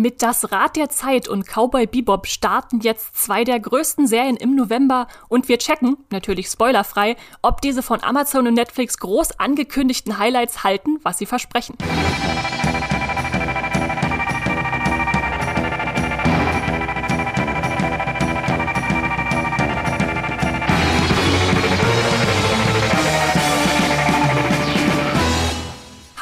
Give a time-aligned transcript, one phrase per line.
[0.00, 4.56] Mit Das Rad der Zeit und Cowboy Bebop starten jetzt zwei der größten Serien im
[4.56, 10.64] November und wir checken, natürlich spoilerfrei, ob diese von Amazon und Netflix groß angekündigten Highlights
[10.64, 11.76] halten, was sie versprechen.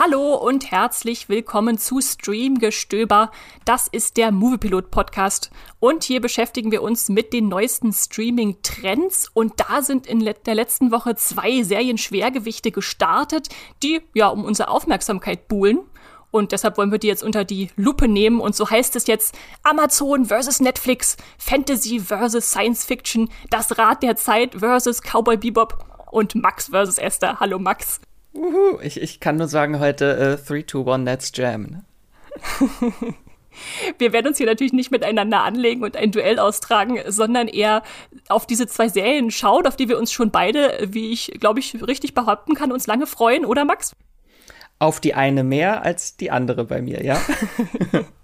[0.08, 3.30] Hallo und herzlich willkommen zu Streamgestöber.
[3.66, 5.50] Das ist der Moviepilot Podcast
[5.80, 10.54] und hier beschäftigen wir uns mit den neuesten Streaming Trends und da sind in der
[10.54, 13.48] letzten Woche zwei Serien-Schwergewichte gestartet,
[13.82, 15.80] die ja um unsere Aufmerksamkeit buhlen.
[16.30, 18.40] Und deshalb wollen wir die jetzt unter die Lupe nehmen.
[18.40, 24.16] Und so heißt es jetzt Amazon versus Netflix, Fantasy versus Science Fiction, das Rad der
[24.16, 27.40] Zeit versus Cowboy Bebop und Max versus Esther.
[27.40, 28.00] Hallo Max.
[28.38, 31.62] Uhu, ich, ich kann nur sagen heute 3, 2, 1, let's jam.
[31.62, 31.84] Ne?
[33.98, 37.82] Wir werden uns hier natürlich nicht miteinander anlegen und ein Duell austragen, sondern eher
[38.28, 41.84] auf diese zwei Serien schauen, auf die wir uns schon beide, wie ich glaube ich
[41.84, 43.96] richtig behaupten kann, uns lange freuen, oder Max?
[44.78, 47.20] Auf die eine mehr als die andere bei mir, ja.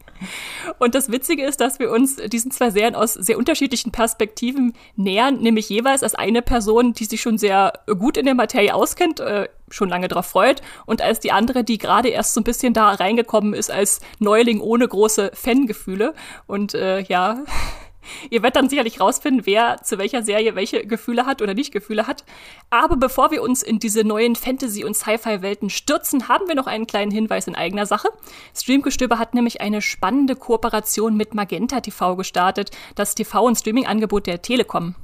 [0.78, 5.40] Und das Witzige ist, dass wir uns diesen zwei Serien aus sehr unterschiedlichen Perspektiven nähern,
[5.40, 9.48] nämlich jeweils als eine Person, die sich schon sehr gut in der Materie auskennt, äh,
[9.70, 12.90] schon lange drauf freut, und als die andere, die gerade erst so ein bisschen da
[12.90, 16.14] reingekommen ist als Neuling ohne große Fangefühle.
[16.46, 17.42] Und äh, ja,
[18.30, 22.06] Ihr werdet dann sicherlich rausfinden, wer zu welcher Serie welche Gefühle hat oder nicht Gefühle
[22.06, 22.24] hat.
[22.70, 26.86] Aber bevor wir uns in diese neuen Fantasy- und Sci-Fi-Welten stürzen, haben wir noch einen
[26.86, 28.08] kleinen Hinweis in eigener Sache.
[28.54, 34.42] Streamgestöber hat nämlich eine spannende Kooperation mit Magenta TV gestartet, das TV- und Streaming-Angebot der
[34.42, 34.94] Telekom.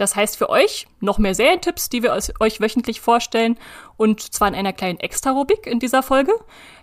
[0.00, 3.58] Das heißt für euch noch mehr Serientipps, die wir euch wöchentlich vorstellen
[3.98, 6.32] und zwar in einer kleinen Extra-Rubrik in dieser Folge.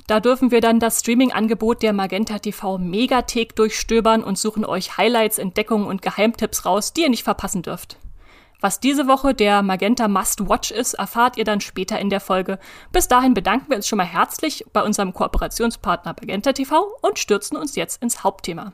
[0.05, 5.39] Da dürfen wir dann das Streaming-Angebot der Magenta TV Megathek durchstöbern und suchen euch Highlights,
[5.39, 7.97] Entdeckungen und Geheimtipps raus, die ihr nicht verpassen dürft.
[8.61, 12.59] Was diese Woche der Magenta Must Watch ist, erfahrt ihr dann später in der Folge.
[12.91, 17.57] Bis dahin bedanken wir uns schon mal herzlich bei unserem Kooperationspartner Magenta TV und stürzen
[17.57, 18.73] uns jetzt ins Hauptthema.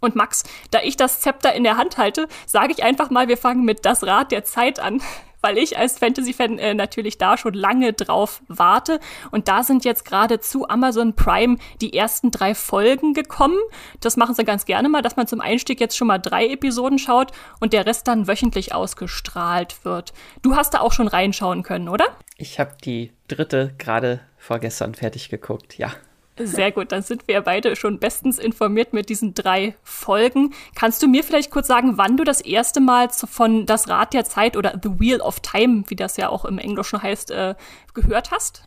[0.00, 3.38] Und Max, da ich das Zepter in der Hand halte, sage ich einfach mal, wir
[3.38, 5.00] fangen mit das Rad der Zeit an,
[5.40, 8.98] weil ich als Fantasy-Fan äh, natürlich da schon lange drauf warte.
[9.30, 13.58] Und da sind jetzt gerade zu Amazon Prime die ersten drei Folgen gekommen.
[14.00, 16.98] Das machen sie ganz gerne mal, dass man zum Einstieg jetzt schon mal drei Episoden
[16.98, 20.12] schaut und der Rest dann wöchentlich ausgestrahlt wird.
[20.42, 22.06] Du hast da auch schon reinschauen können, oder?
[22.36, 25.92] Ich habe die dritte gerade vorgestern fertig geguckt, ja.
[26.38, 30.52] Sehr gut, dann sind wir beide schon bestens informiert mit diesen drei Folgen.
[30.74, 34.24] Kannst du mir vielleicht kurz sagen, wann du das erste Mal von Das Rad der
[34.24, 37.54] Zeit oder The Wheel of Time, wie das ja auch im Englischen heißt, äh,
[37.94, 38.64] gehört hast?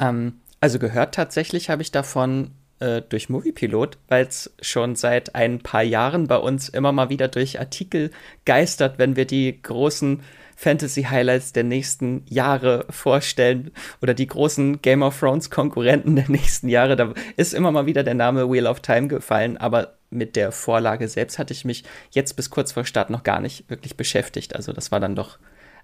[0.00, 5.60] Ähm, also gehört tatsächlich habe ich davon äh, durch Moviepilot, weil es schon seit ein
[5.60, 8.10] paar Jahren bei uns immer mal wieder durch Artikel
[8.44, 10.22] geistert, wenn wir die großen
[10.58, 13.70] Fantasy-Highlights der nächsten Jahre vorstellen
[14.02, 16.96] oder die großen Game of Thrones-Konkurrenten der nächsten Jahre.
[16.96, 21.06] Da ist immer mal wieder der Name Wheel of Time gefallen, aber mit der Vorlage
[21.06, 24.56] selbst hatte ich mich jetzt bis kurz vor Start noch gar nicht wirklich beschäftigt.
[24.56, 25.38] Also das war dann doch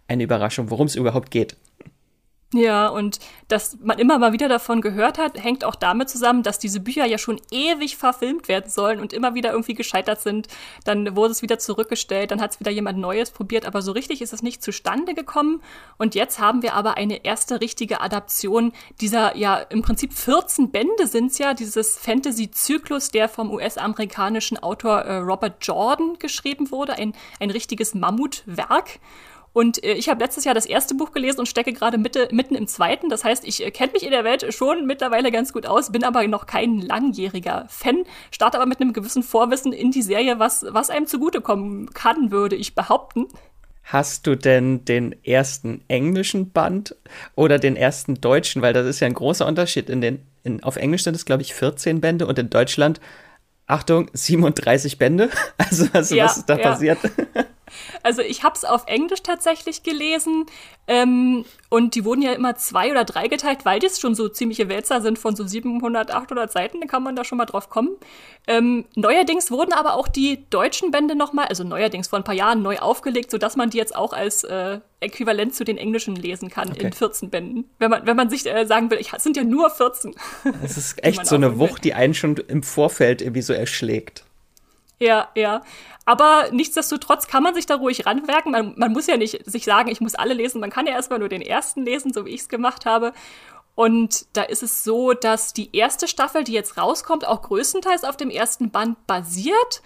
[0.08, 1.56] eine Überraschung, worum es überhaupt geht.
[2.56, 6.60] Ja, und dass man immer mal wieder davon gehört hat, hängt auch damit zusammen, dass
[6.60, 10.47] diese Bücher ja schon ewig verfilmt werden sollen und immer wieder irgendwie gescheitert sind.
[10.84, 14.22] Dann wurde es wieder zurückgestellt, dann hat es wieder jemand Neues probiert, aber so richtig
[14.22, 15.62] ist es nicht zustande gekommen.
[15.98, 21.09] Und jetzt haben wir aber eine erste richtige Adaption dieser, ja, im Prinzip 14 Bände
[21.09, 27.50] sind's ja, dieses Fantasy-Zyklus, der vom US-amerikanischen Autor äh, Robert Jordan geschrieben wurde, ein, ein
[27.50, 29.00] richtiges Mammutwerk.
[29.54, 32.56] Und äh, ich habe letztes Jahr das erste Buch gelesen und stecke gerade Mitte, mitten
[32.56, 33.09] im zweiten.
[33.09, 36.04] Das heißt, ich äh, kenne mich in der Welt schon mittlerweile ganz gut aus, bin
[36.04, 40.66] aber noch kein langjähriger Fan, starte aber mit einem gewissen Vorwissen in die Serie, was,
[40.69, 43.28] was einem zugutekommen kann, würde ich behaupten.
[43.84, 46.97] Hast du denn den ersten englischen Band
[47.37, 48.60] oder den ersten deutschen?
[48.60, 49.88] Weil das ist ja ein großer Unterschied.
[49.88, 52.98] In den, in, auf Englisch sind es, glaube ich, 14 Bände und in Deutschland,
[53.67, 55.31] Achtung, 37 Bände.
[55.58, 56.70] Also, also ja, was ist da ja.
[56.70, 56.99] passiert?
[58.02, 60.46] Also ich habe es auf Englisch tatsächlich gelesen
[60.87, 64.69] ähm, und die wurden ja immer zwei oder drei geteilt, weil das schon so ziemliche
[64.69, 67.90] Wälzer sind von so 700, 800 Seiten, dann kann man da schon mal drauf kommen.
[68.46, 72.62] Ähm, neuerdings wurden aber auch die deutschen Bände nochmal, also neuerdings vor ein paar Jahren
[72.62, 76.70] neu aufgelegt, sodass man die jetzt auch als äh, Äquivalent zu den englischen lesen kann
[76.70, 76.87] okay.
[76.87, 77.70] in 14 Bänden.
[77.78, 80.14] Wenn man, wenn man sich äh, sagen will, es sind ja nur 14.
[80.62, 84.25] Das ist echt so eine Wucht, die einen schon im Vorfeld irgendwie so erschlägt.
[84.99, 85.62] Ja, ja.
[86.05, 88.52] Aber nichtsdestotrotz kann man sich da ruhig ranwerken.
[88.52, 90.61] Man, man muss ja nicht sich sagen, ich muss alle lesen.
[90.61, 93.12] Man kann ja erstmal nur den ersten lesen, so wie ich es gemacht habe.
[93.75, 98.17] Und da ist es so, dass die erste Staffel, die jetzt rauskommt, auch größtenteils auf
[98.17, 99.82] dem ersten Band basiert,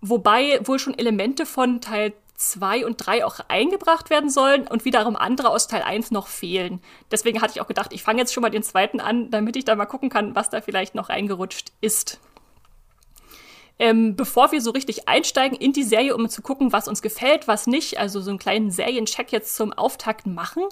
[0.00, 5.14] wobei wohl schon Elemente von Teil 2 und 3 auch eingebracht werden sollen und wiederum
[5.14, 6.80] andere aus Teil 1 noch fehlen.
[7.10, 9.64] Deswegen hatte ich auch gedacht, ich fange jetzt schon mal den zweiten an, damit ich
[9.64, 12.18] da mal gucken kann, was da vielleicht noch reingerutscht ist.
[13.80, 17.48] Ähm, bevor wir so richtig einsteigen in die Serie, um zu gucken, was uns gefällt,
[17.48, 20.64] was nicht, also so einen kleinen Seriencheck jetzt zum Auftakt machen,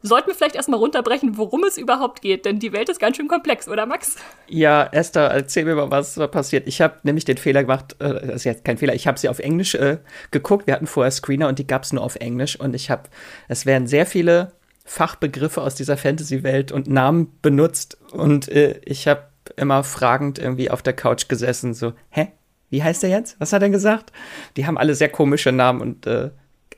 [0.00, 3.28] sollten wir vielleicht erstmal runterbrechen, worum es überhaupt geht, denn die Welt ist ganz schön
[3.28, 4.16] komplex, oder Max?
[4.48, 6.66] Ja, Esther, erzähl mir mal, was da passiert.
[6.66, 9.28] Ich habe nämlich den Fehler gemacht, äh, das ist jetzt kein Fehler, ich habe sie
[9.28, 9.98] auf Englisch äh,
[10.30, 10.66] geguckt.
[10.66, 13.04] Wir hatten vorher Screener und die gab es nur auf Englisch und ich habe,
[13.48, 14.52] es werden sehr viele
[14.86, 19.24] Fachbegriffe aus dieser Fantasy-Welt und Namen benutzt und äh, ich habe
[19.56, 22.28] immer fragend irgendwie auf der Couch gesessen, so, hä?
[22.76, 23.40] Wie heißt der jetzt?
[23.40, 24.12] Was hat er gesagt?
[24.58, 26.28] Die haben alle sehr komische Namen und äh,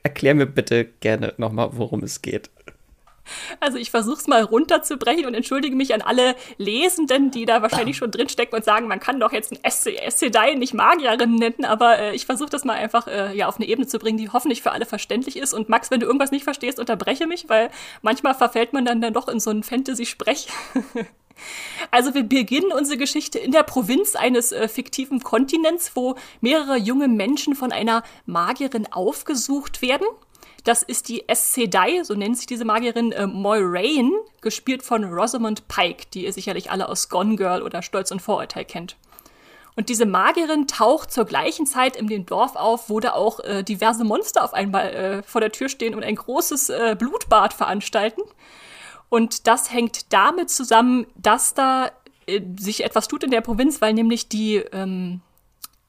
[0.01, 2.49] erklär mir bitte gerne nochmal, worum es geht.
[3.59, 7.97] Also ich versuche es mal runterzubrechen und entschuldige mich an alle Lesenden, die da wahrscheinlich
[7.97, 12.15] schon drinstecken und sagen, man kann doch jetzt ein Sedai nicht Magierin nennen, aber äh,
[12.15, 14.71] ich versuche das mal einfach äh, ja, auf eine Ebene zu bringen, die hoffentlich für
[14.71, 15.53] alle verständlich ist.
[15.53, 17.71] Und Max, wenn du irgendwas nicht verstehst, unterbreche mich, weil
[18.01, 20.47] manchmal verfällt man dann, dann doch in so einen Fantasy-Sprech.
[21.91, 27.07] Also wir beginnen unsere Geschichte in der Provinz eines äh, fiktiven Kontinents, wo mehrere junge
[27.07, 30.07] Menschen von einer Magierin aufgesucht werden.
[30.63, 36.05] Das ist die Sedai, so nennt sich diese Magierin äh, Moiraine, gespielt von Rosamund Pike,
[36.13, 38.97] die ihr sicherlich alle aus Gone Girl oder Stolz und Vorurteil kennt.
[39.75, 43.63] Und diese Magierin taucht zur gleichen Zeit in dem Dorf auf, wo da auch äh,
[43.63, 48.21] diverse Monster auf einmal äh, vor der Tür stehen und ein großes äh, Blutbad veranstalten.
[49.09, 51.91] Und das hängt damit zusammen, dass da
[52.27, 55.21] äh, sich etwas tut in der Provinz, weil nämlich die ähm,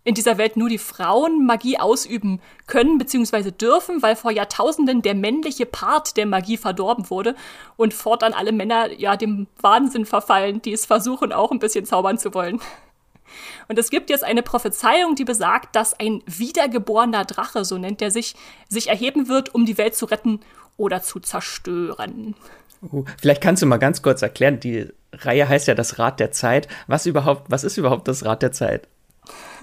[0.02, 3.50] in dieser Welt nur die Frauen Magie ausüben können bzw.
[3.50, 7.34] dürfen, weil vor Jahrtausenden der männliche Part der Magie verdorben wurde
[7.76, 12.19] und fortan alle Männer ja dem Wahnsinn verfallen, die es versuchen, auch ein bisschen zaubern
[12.19, 12.61] zu wollen.
[13.69, 18.11] Und es gibt jetzt eine Prophezeiung, die besagt, dass ein wiedergeborener Drache, so nennt er
[18.11, 18.34] sich,
[18.69, 20.40] sich erheben wird, um die Welt zu retten
[20.76, 22.34] oder zu zerstören.
[22.82, 26.32] Uh, vielleicht kannst du mal ganz kurz erklären, die Reihe heißt ja das Rad der
[26.32, 26.69] Zeit.
[26.87, 28.88] Was überhaupt, was ist überhaupt das Rad der Zeit?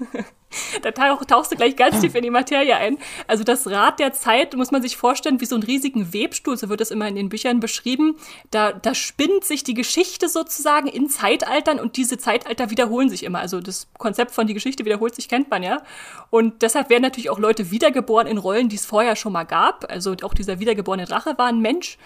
[0.82, 2.98] da tauchst du gleich ganz tief in die Materie ein.
[3.26, 6.68] Also das Rad der Zeit muss man sich vorstellen wie so einen riesigen Webstuhl, so
[6.68, 8.16] wird es immer in den Büchern beschrieben.
[8.50, 13.40] Da, da spinnt sich die Geschichte sozusagen in Zeitaltern und diese Zeitalter wiederholen sich immer.
[13.40, 15.82] Also das Konzept von die Geschichte wiederholt sich, kennt man ja.
[16.30, 19.90] Und deshalb werden natürlich auch Leute wiedergeboren in Rollen, die es vorher schon mal gab.
[19.90, 21.98] Also auch dieser wiedergeborene Drache war ein Mensch.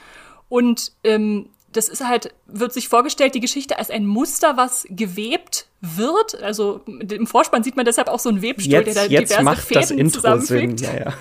[0.53, 5.67] Und ähm, das ist halt, wird sich vorgestellt, die Geschichte als ein Muster, was gewebt
[5.83, 6.41] wird.
[6.41, 9.45] Also im Vorspann sieht man deshalb auch so einen Webstuhl, jetzt, der da jetzt diverse
[9.45, 10.79] macht Fäden das Intro zusammenfügt.
[10.79, 10.89] Sinn.
[10.89, 11.15] Ja, ja.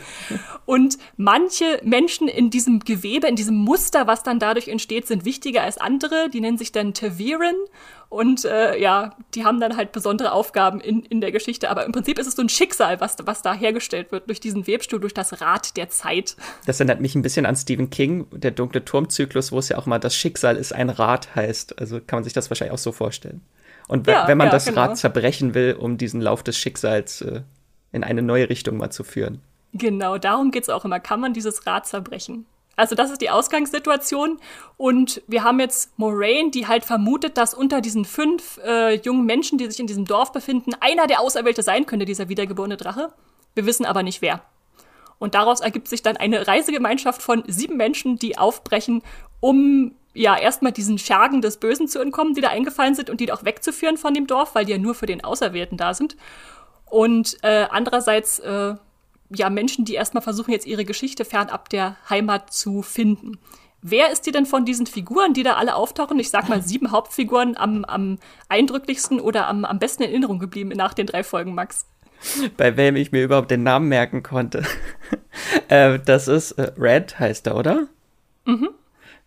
[0.65, 5.63] Und manche Menschen in diesem Gewebe, in diesem Muster, was dann dadurch entsteht, sind wichtiger
[5.63, 6.29] als andere.
[6.29, 7.55] Die nennen sich dann Taviren.
[8.09, 11.69] Und äh, ja, die haben dann halt besondere Aufgaben in, in der Geschichte.
[11.69, 14.67] Aber im Prinzip ist es so ein Schicksal, was, was da hergestellt wird durch diesen
[14.67, 16.35] Webstuhl, durch das Rad der Zeit.
[16.67, 19.87] Das erinnert mich ein bisschen an Stephen King, der dunkle Turmzyklus, wo es ja auch
[19.87, 21.79] mal das Schicksal ist ein Rad heißt.
[21.79, 23.41] Also kann man sich das wahrscheinlich auch so vorstellen.
[23.91, 24.79] Und ja, wenn man ja, das genau.
[24.79, 27.41] Rad zerbrechen will, um diesen Lauf des Schicksals äh,
[27.91, 29.41] in eine neue Richtung mal zu führen.
[29.73, 31.01] Genau, darum geht es auch immer.
[31.01, 32.45] Kann man dieses Rad zerbrechen?
[32.77, 34.39] Also das ist die Ausgangssituation.
[34.77, 39.57] Und wir haben jetzt Moraine, die halt vermutet, dass unter diesen fünf äh, jungen Menschen,
[39.57, 43.11] die sich in diesem Dorf befinden, einer der Auserwählte sein könnte, dieser wiedergeborene Drache.
[43.55, 44.41] Wir wissen aber nicht wer.
[45.19, 49.01] Und daraus ergibt sich dann eine Reisegemeinschaft von sieben Menschen, die aufbrechen,
[49.41, 53.31] um ja erstmal diesen Schergen des Bösen zu entkommen, die da eingefallen sind und die
[53.31, 56.17] auch wegzuführen von dem Dorf, weil die ja nur für den Auserwählten da sind.
[56.85, 58.75] Und äh, andererseits äh,
[59.33, 63.39] ja Menschen, die erstmal versuchen, jetzt ihre Geschichte fernab der Heimat zu finden.
[63.81, 66.91] Wer ist dir denn von diesen Figuren, die da alle auftauchen, ich sag mal sieben
[66.91, 71.55] Hauptfiguren, am, am eindrücklichsten oder am, am besten in Erinnerung geblieben nach den drei Folgen,
[71.55, 71.87] Max?
[72.57, 74.63] Bei wem ich mir überhaupt den Namen merken konnte.
[75.69, 77.87] äh, das ist äh, Red, heißt er, oder?
[78.45, 78.69] Mhm.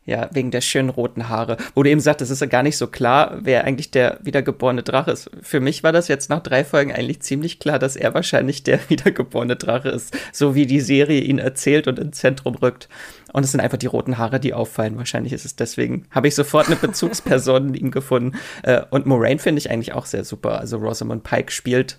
[0.07, 1.57] Ja, wegen der schönen roten Haare.
[1.75, 4.83] Wo du eben sagst, es ist ja gar nicht so klar, wer eigentlich der wiedergeborene
[4.83, 5.31] Drache ist.
[5.41, 8.79] Für mich war das jetzt nach drei Folgen eigentlich ziemlich klar, dass er wahrscheinlich der
[8.91, 10.15] wiedergeborene Drache ist.
[10.31, 12.89] So wie die Serie ihn erzählt und ins Zentrum rückt.
[13.33, 14.99] Und es sind einfach die roten Haare, die auffallen.
[14.99, 16.07] Wahrscheinlich ist es deswegen.
[16.11, 18.39] Habe ich sofort eine Bezugsperson in ihm gefunden.
[18.63, 20.61] Äh, und Moraine finde ich eigentlich auch sehr super.
[20.61, 21.99] Also Rosamund Pike spielt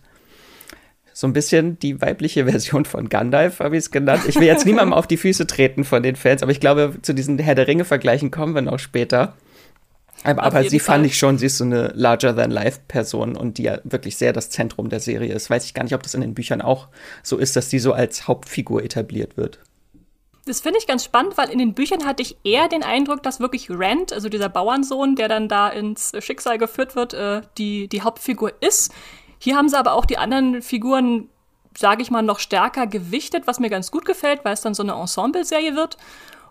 [1.17, 4.23] so ein bisschen die weibliche Version von Gandalf, habe ich es genannt.
[4.27, 7.13] Ich will jetzt niemandem auf die Füße treten von den Fans, aber ich glaube, zu
[7.13, 9.33] diesen Herr der Ringe-Vergleichen kommen wir noch später.
[10.23, 10.95] Aber, aber sie Fall.
[10.95, 14.89] fand ich schon, sie ist so eine larger-than-life-Person und die ja wirklich sehr das Zentrum
[14.89, 15.49] der Serie ist.
[15.49, 16.89] Weiß ich gar nicht, ob das in den Büchern auch
[17.23, 19.59] so ist, dass die so als Hauptfigur etabliert wird.
[20.45, 23.39] Das finde ich ganz spannend, weil in den Büchern hatte ich eher den Eindruck, dass
[23.39, 28.01] wirklich Rand, also dieser Bauernsohn, der dann da ins Schicksal geführt wird, äh, die, die
[28.01, 28.91] Hauptfigur ist.
[29.45, 31.29] Hier haben sie aber auch die anderen Figuren,
[31.77, 34.81] sage ich mal, noch stärker gewichtet, was mir ganz gut gefällt, weil es dann so
[34.81, 35.97] eine Ensemble-Serie wird.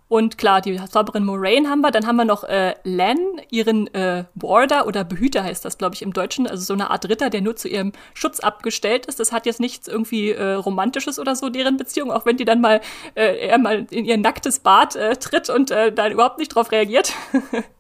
[0.07, 1.91] Und klar, die Zauberin Moraine haben wir.
[1.91, 3.19] Dann haben wir noch äh, Len,
[3.51, 6.47] ihren äh, Warder oder Behüter heißt das, glaube ich, im Deutschen.
[6.47, 9.19] Also so eine Art Ritter, der nur zu ihrem Schutz abgestellt ist.
[9.19, 12.61] Das hat jetzt nichts irgendwie äh, Romantisches oder so, deren Beziehung, auch wenn die dann
[12.61, 12.81] mal,
[13.17, 16.71] äh, er mal in ihr nacktes Bad äh, tritt und äh, dann überhaupt nicht drauf
[16.71, 17.13] reagiert.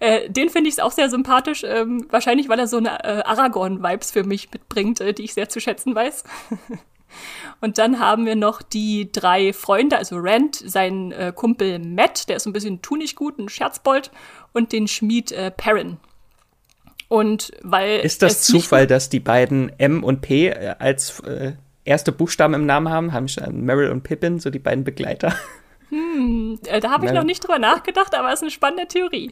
[0.00, 1.64] Äh, den finde ich auch sehr sympathisch.
[1.64, 5.48] Ähm, wahrscheinlich, weil er so eine äh, Aragorn-Vibes für mich mitbringt, äh, die ich sehr
[5.48, 6.24] zu schätzen weiß.
[7.60, 12.36] Und dann haben wir noch die drei Freunde, also Rand, sein äh, Kumpel Matt, der
[12.36, 14.10] ist ein bisschen tunig gut, ein Scherzbold,
[14.52, 15.98] und den Schmied äh, Perrin.
[17.08, 18.00] Und weil.
[18.00, 21.52] Ist das Zufall, dass die beiden M und P äh, als äh,
[21.84, 23.12] erste Buchstaben im Namen haben?
[23.12, 25.34] Haben Meryl und Pippin, so die beiden Begleiter?
[25.92, 29.30] Hm, äh, da habe ich noch nicht drüber nachgedacht, aber es ist eine spannende Theorie.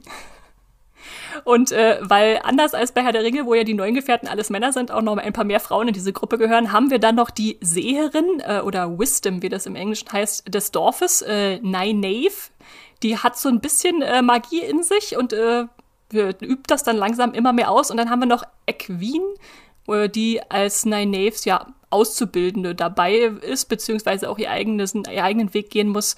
[1.45, 4.51] Und äh, weil anders als bei Herr der Ringe, wo ja die neuen Gefährten alles
[4.51, 7.15] Männer sind, auch noch ein paar mehr Frauen in diese Gruppe gehören, haben wir dann
[7.15, 12.51] noch die Seherin äh, oder Wisdom, wie das im Englischen heißt, des Dorfes, äh, Nynaeve.
[13.03, 15.65] Die hat so ein bisschen äh, Magie in sich und äh,
[16.13, 17.91] übt das dann langsam immer mehr aus.
[17.91, 19.25] Und dann haben wir noch Equine,
[19.89, 25.71] äh, die als Nynaeves ja Auszubildende dabei ist, beziehungsweise auch ihr, eigenes, ihr eigenen Weg
[25.71, 26.17] gehen muss.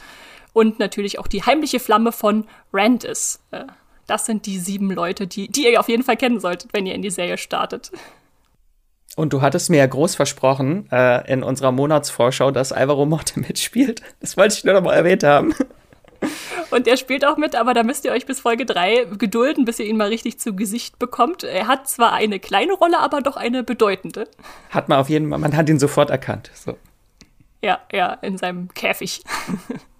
[0.52, 3.40] Und natürlich auch die heimliche Flamme von Rand ist.
[3.50, 3.64] Äh,
[4.06, 6.94] das sind die sieben Leute, die, die ihr auf jeden Fall kennen solltet, wenn ihr
[6.94, 7.92] in die Serie startet.
[9.14, 14.02] Und du hattest mir ja groß versprochen äh, in unserer Monatsvorschau, dass Alvaro Morte mitspielt.
[14.20, 15.54] Das wollte ich nur noch mal erwähnt haben.
[16.70, 19.78] Und er spielt auch mit, aber da müsst ihr euch bis Folge 3 gedulden, bis
[19.78, 21.42] ihr ihn mal richtig zu Gesicht bekommt.
[21.42, 24.28] Er hat zwar eine kleine Rolle, aber doch eine bedeutende.
[24.70, 26.50] Hat man auf jeden Fall, man hat ihn sofort erkannt.
[26.54, 26.78] So.
[27.60, 29.22] Ja, ja, in seinem Käfig.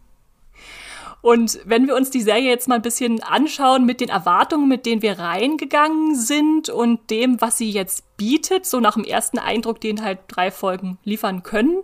[1.23, 4.85] Und wenn wir uns die Serie jetzt mal ein bisschen anschauen mit den Erwartungen, mit
[4.85, 9.81] denen wir reingegangen sind und dem, was sie jetzt bietet, so nach dem ersten Eindruck,
[9.81, 11.79] den halt drei Folgen liefern können,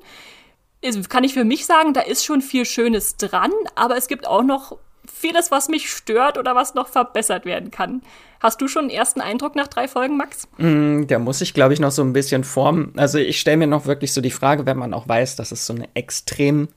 [1.08, 4.42] kann ich für mich sagen, da ist schon viel Schönes dran, aber es gibt auch
[4.42, 4.76] noch
[5.06, 8.02] vieles, was mich stört oder was noch verbessert werden kann.
[8.40, 10.48] Hast du schon einen ersten Eindruck nach drei Folgen, Max?
[10.58, 12.92] Mm, da muss ich, glaube ich, noch so ein bisschen formen.
[12.96, 15.66] Also ich stelle mir noch wirklich so die Frage, wenn man auch weiß, dass es
[15.66, 16.68] so eine extrem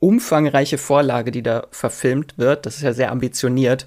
[0.00, 2.66] umfangreiche Vorlage, die da verfilmt wird.
[2.66, 3.86] Das ist ja sehr ambitioniert.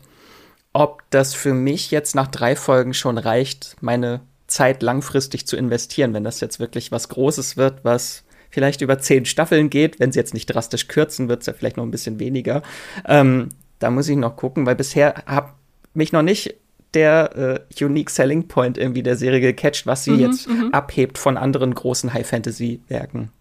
[0.73, 6.13] Ob das für mich jetzt nach drei Folgen schon reicht, meine Zeit langfristig zu investieren,
[6.13, 10.19] wenn das jetzt wirklich was Großes wird, was vielleicht über zehn Staffeln geht, wenn sie
[10.19, 12.61] jetzt nicht drastisch kürzen, wird es ja vielleicht noch ein bisschen weniger.
[13.07, 13.49] Ähm,
[13.79, 15.53] da muss ich noch gucken, weil bisher habe
[15.93, 16.55] mich noch nicht
[16.93, 20.73] der äh, Unique Selling Point irgendwie der Serie gecatcht, was sie mhm, jetzt mhm.
[20.73, 23.31] abhebt von anderen großen High-Fantasy-Werken.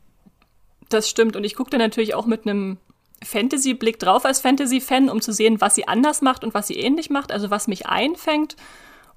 [0.90, 1.36] Das stimmt.
[1.36, 2.76] Und ich gucke da natürlich auch mit einem
[3.24, 7.10] Fantasy-Blick drauf als Fantasy-Fan, um zu sehen, was sie anders macht und was sie ähnlich
[7.10, 8.56] macht, also was mich einfängt.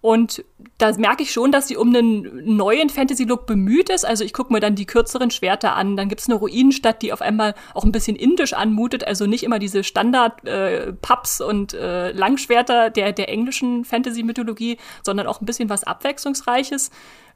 [0.02, 0.44] Und
[0.80, 4.06] da merke ich schon, dass sie um einen neuen Fantasy-Look bemüht ist.
[4.06, 5.96] Also ich gucke mir dann die kürzeren Schwerter an.
[5.96, 9.08] Dann gibt's eine Ruinenstadt, die auf einmal auch ein bisschen indisch anmutet.
[9.08, 15.40] Also nicht immer diese Standard-Pubs äh, und äh, Langschwerter der, der englischen Fantasy-Mythologie, sondern auch
[15.40, 16.92] ein bisschen was Abwechslungsreiches.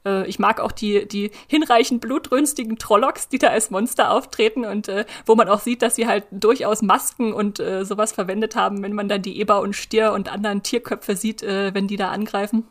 [0.05, 4.87] Äh, ich mag auch die, die hinreichend blutrünstigen Trollocks, die da als Monster auftreten und
[4.87, 8.83] äh, wo man auch sieht, dass sie halt durchaus Masken und äh, sowas verwendet haben,
[8.83, 12.09] wenn man dann die Eber und Stier und anderen Tierköpfe sieht, äh, wenn die da
[12.09, 12.65] angreifen.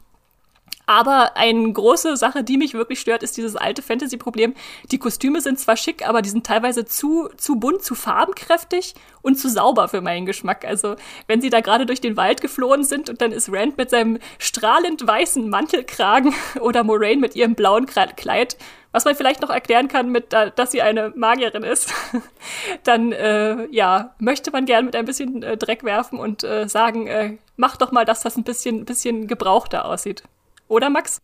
[0.87, 4.55] Aber eine große Sache, die mich wirklich stört, ist dieses alte Fantasy-Problem.
[4.93, 9.37] Die Kostüme sind zwar schick, aber die sind teilweise zu, zu bunt, zu farbenkräftig und
[9.37, 10.65] zu sauber für meinen Geschmack.
[10.65, 10.95] Also,
[11.27, 14.19] wenn sie da gerade durch den Wald geflohen sind und dann ist Rand mit seinem
[14.39, 18.57] strahlend weißen Mantelkragen oder Moraine mit ihrem blauen Kleid,
[18.93, 21.93] was man vielleicht noch erklären kann mit, dass sie eine Magierin ist,
[22.85, 27.09] dann, äh, ja, möchte man gern mit ein bisschen äh, Dreck werfen und äh, sagen,
[27.09, 30.23] äh, mach doch mal, dass das ein bisschen, bisschen gebrauchter aussieht.
[30.69, 31.21] Oder Max?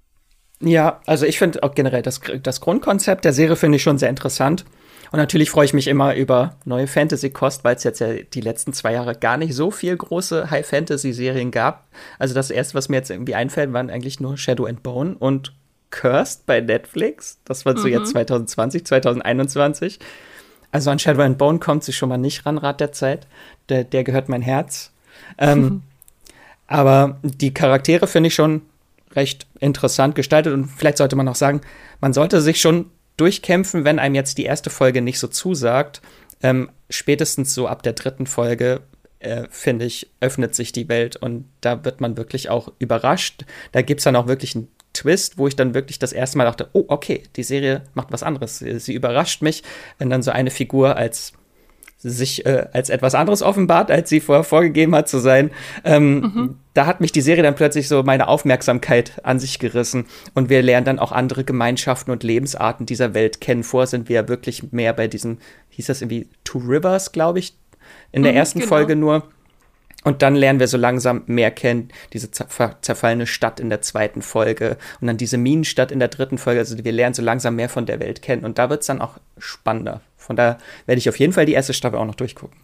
[0.60, 4.08] Ja, also ich finde auch generell das, das Grundkonzept der Serie finde ich schon sehr
[4.08, 4.64] interessant.
[5.10, 8.72] Und natürlich freue ich mich immer über neue Fantasy-Kost, weil es jetzt ja die letzten
[8.72, 11.86] zwei Jahre gar nicht so viel große High-Fantasy-Serien gab.
[12.18, 15.52] Also das erste, was mir jetzt irgendwie einfällt, waren eigentlich nur Shadow and Bone und
[15.90, 17.38] Cursed bei Netflix.
[17.44, 17.92] Das war so mhm.
[17.92, 19.98] jetzt 2020, 2021.
[20.70, 23.26] Also an Shadow and Bone kommt sie schon mal nicht ran, Rat der Zeit.
[23.68, 24.92] Der, der gehört mein Herz.
[25.36, 25.82] Ähm,
[26.66, 28.62] aber die Charaktere finde ich schon
[29.14, 31.60] recht interessant gestaltet und vielleicht sollte man auch sagen,
[32.00, 36.02] man sollte sich schon durchkämpfen, wenn einem jetzt die erste Folge nicht so zusagt.
[36.42, 38.80] Ähm, spätestens so ab der dritten Folge,
[39.20, 43.44] äh, finde ich, öffnet sich die Welt und da wird man wirklich auch überrascht.
[43.70, 46.44] Da gibt es dann auch wirklich einen Twist, wo ich dann wirklich das erste Mal
[46.44, 48.58] dachte, oh, okay, die Serie macht was anderes.
[48.58, 49.62] Sie, sie überrascht mich,
[49.98, 51.32] wenn dann so eine Figur als
[52.02, 55.50] sich äh, als etwas anderes offenbart, als sie vorher vorgegeben hat zu sein.
[55.84, 56.58] Ähm, mhm.
[56.74, 60.62] Da hat mich die Serie dann plötzlich so meine Aufmerksamkeit an sich gerissen und wir
[60.62, 63.62] lernen dann auch andere Gemeinschaften und Lebensarten dieser Welt kennen.
[63.62, 65.38] Vorher sind wir ja wirklich mehr bei diesen,
[65.70, 67.54] hieß das irgendwie Two Rivers, glaube ich,
[68.10, 68.68] in der mhm, ersten genau.
[68.68, 69.28] Folge nur.
[70.04, 74.76] Und dann lernen wir so langsam mehr kennen, diese zerfallene Stadt in der zweiten Folge
[75.00, 76.58] und dann diese Minenstadt in der dritten Folge.
[76.58, 79.00] Also wir lernen so langsam mehr von der Welt kennen und da wird es dann
[79.00, 80.00] auch spannender.
[80.22, 82.58] Von daher werde ich auf jeden Fall die erste Staffel auch noch durchgucken.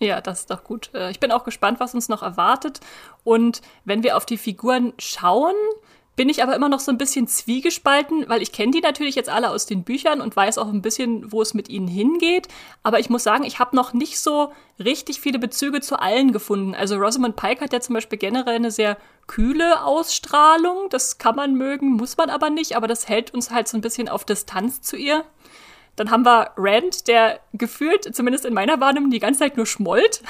[0.00, 0.90] Ja, das ist doch gut.
[0.94, 2.80] Äh, ich bin auch gespannt, was uns noch erwartet.
[3.24, 5.54] Und wenn wir auf die Figuren schauen,
[6.14, 9.30] bin ich aber immer noch so ein bisschen zwiegespalten, weil ich kenne die natürlich jetzt
[9.30, 12.48] alle aus den Büchern und weiß auch ein bisschen, wo es mit ihnen hingeht.
[12.82, 16.74] Aber ich muss sagen, ich habe noch nicht so richtig viele Bezüge zu allen gefunden.
[16.74, 20.88] Also Rosamund Pike hat ja zum Beispiel generell eine sehr kühle Ausstrahlung.
[20.90, 22.76] Das kann man mögen, muss man aber nicht.
[22.76, 25.24] Aber das hält uns halt so ein bisschen auf Distanz zu ihr.
[25.96, 30.22] Dann haben wir Rand, der gefühlt, zumindest in meiner Wahrnehmung, die ganze Zeit nur schmollt.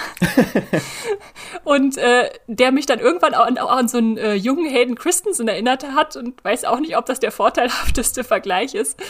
[1.65, 4.97] und äh, der mich dann irgendwann auch an, auch an so einen äh, jungen Hayden
[4.97, 9.01] Christensen erinnert hat und weiß auch nicht, ob das der vorteilhafteste Vergleich ist.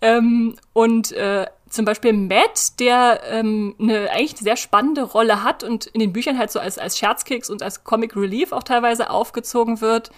[0.00, 5.86] Ähm, und äh, zum Beispiel Matt, der ähm, eine eigentlich sehr spannende Rolle hat und
[5.86, 9.80] in den Büchern halt so als, als Scherzkeks und als Comic Relief auch teilweise aufgezogen
[9.80, 10.10] wird,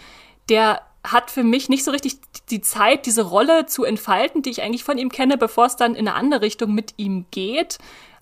[0.49, 2.19] der hat für mich nicht so richtig
[2.51, 5.95] die Zeit, diese Rolle zu entfalten, die ich eigentlich von ihm kenne, bevor es dann
[5.95, 7.79] in eine andere Richtung mit ihm geht.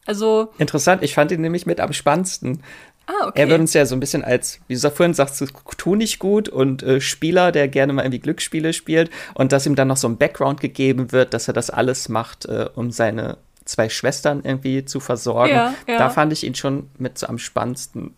[0.07, 0.53] Also.
[0.59, 2.63] Interessant, ich fand ihn nämlich mit am spannendsten.
[3.07, 3.43] Ah, okay.
[3.43, 5.45] Er wird uns ja so ein bisschen als, wie du vorhin sagst,
[5.77, 9.75] tu nicht gut und äh, Spieler, der gerne mal irgendwie Glücksspiele spielt und dass ihm
[9.75, 13.37] dann noch so ein Background gegeben wird, dass er das alles macht, äh, um seine
[13.67, 15.55] zwei Schwestern irgendwie zu versorgen.
[15.55, 15.99] Ja, ja.
[15.99, 18.15] Da fand ich ihn schon mit so am spannendsten.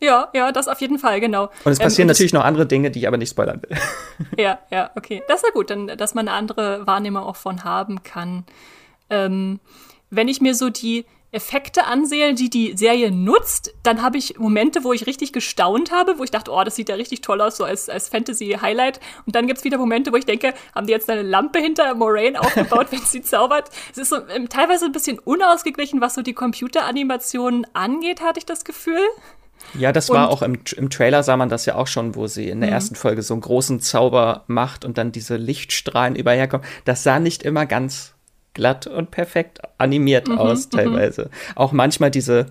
[0.00, 1.50] Ja, ja, das auf jeden Fall, genau.
[1.64, 3.76] Und es ähm, passieren ähm, natürlich noch andere Dinge, die ich aber nicht spoilern will.
[4.38, 5.22] Ja, ja, okay.
[5.28, 8.44] Das ist ja gut, dann, dass man eine andere Wahrnehmung auch von haben kann.
[9.08, 9.60] Ähm,
[10.10, 14.82] wenn ich mir so die Effekte ansehe, die die Serie nutzt, dann habe ich Momente,
[14.82, 17.56] wo ich richtig gestaunt habe, wo ich dachte, oh, das sieht ja richtig toll aus,
[17.56, 19.00] so als, als Fantasy-Highlight.
[19.26, 21.94] Und dann gibt es wieder Momente, wo ich denke, haben die jetzt eine Lampe hinter
[21.94, 23.70] Moraine aufgebaut, wenn sie zaubert?
[23.92, 28.46] Es ist so ähm, teilweise ein bisschen unausgeglichen, was so die Computeranimationen angeht, hatte ich
[28.46, 29.06] das Gefühl.
[29.78, 32.26] Ja, das und war auch im, im Trailer sah man das ja auch schon, wo
[32.26, 32.74] sie in der mhm.
[32.74, 36.66] ersten Folge so einen großen Zauber macht und dann diese Lichtstrahlen überherkommen.
[36.84, 38.14] Das sah nicht immer ganz
[38.54, 40.76] glatt und perfekt animiert mhm, aus, mhm.
[40.76, 41.30] teilweise.
[41.54, 42.46] Auch manchmal diese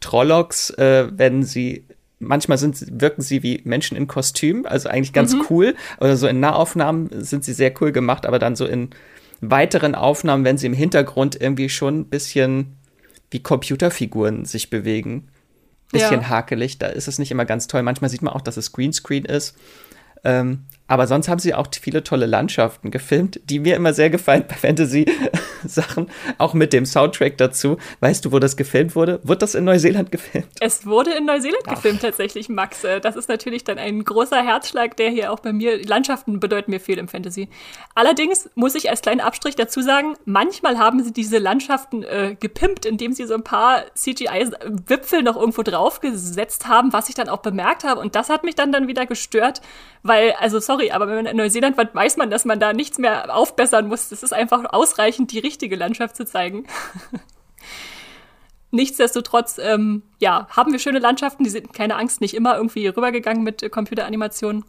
[0.00, 1.84] Trollocks, äh, wenn sie
[2.18, 5.46] manchmal sind, wirken sie wie Menschen in Kostüm, also eigentlich ganz mhm.
[5.50, 5.74] cool.
[6.00, 8.90] Oder so in Nahaufnahmen sind sie sehr cool gemacht, aber dann so in
[9.40, 12.76] weiteren Aufnahmen, wenn sie im Hintergrund irgendwie schon ein bisschen
[13.30, 15.28] wie Computerfiguren sich bewegen
[15.92, 16.28] bisschen ja.
[16.28, 17.82] hakelig, da ist es nicht immer ganz toll.
[17.82, 19.56] Manchmal sieht man auch, dass es Greenscreen ist.
[20.24, 24.44] Ähm, aber sonst haben sie auch viele tolle Landschaften gefilmt, die mir immer sehr gefallen
[24.48, 27.76] bei Fantasy-Sachen, auch mit dem Soundtrack dazu.
[28.00, 29.20] Weißt du, wo das gefilmt wurde?
[29.24, 30.48] Wurde das in Neuseeland gefilmt?
[30.60, 31.74] Es wurde in Neuseeland Ach.
[31.74, 32.84] gefilmt tatsächlich, Max.
[32.84, 36.70] Äh, das ist natürlich dann ein großer Herzschlag, der hier auch bei mir, Landschaften bedeuten
[36.70, 37.48] mir viel im Fantasy.
[37.94, 42.86] Allerdings muss ich als kleinen Abstrich dazu sagen, manchmal haben sie diese Landschaften äh, gepimpt,
[42.86, 47.84] indem sie so ein paar CGI-Wipfel noch irgendwo draufgesetzt haben, was ich dann auch bemerkt
[47.84, 48.00] habe.
[48.00, 49.60] Und das hat mich dann, dann wieder gestört,
[50.02, 52.72] weil, also sorry, sorry, aber wenn man in Neuseeland war, weiß man, dass man da
[52.72, 54.12] nichts mehr aufbessern muss.
[54.12, 56.66] Es ist einfach ausreichend, die richtige Landschaft zu zeigen.
[58.70, 63.42] Nichtsdestotrotz, ähm, ja, haben wir schöne Landschaften, die sind, keine Angst, nicht immer irgendwie rübergegangen
[63.42, 64.64] mit äh, Computeranimationen.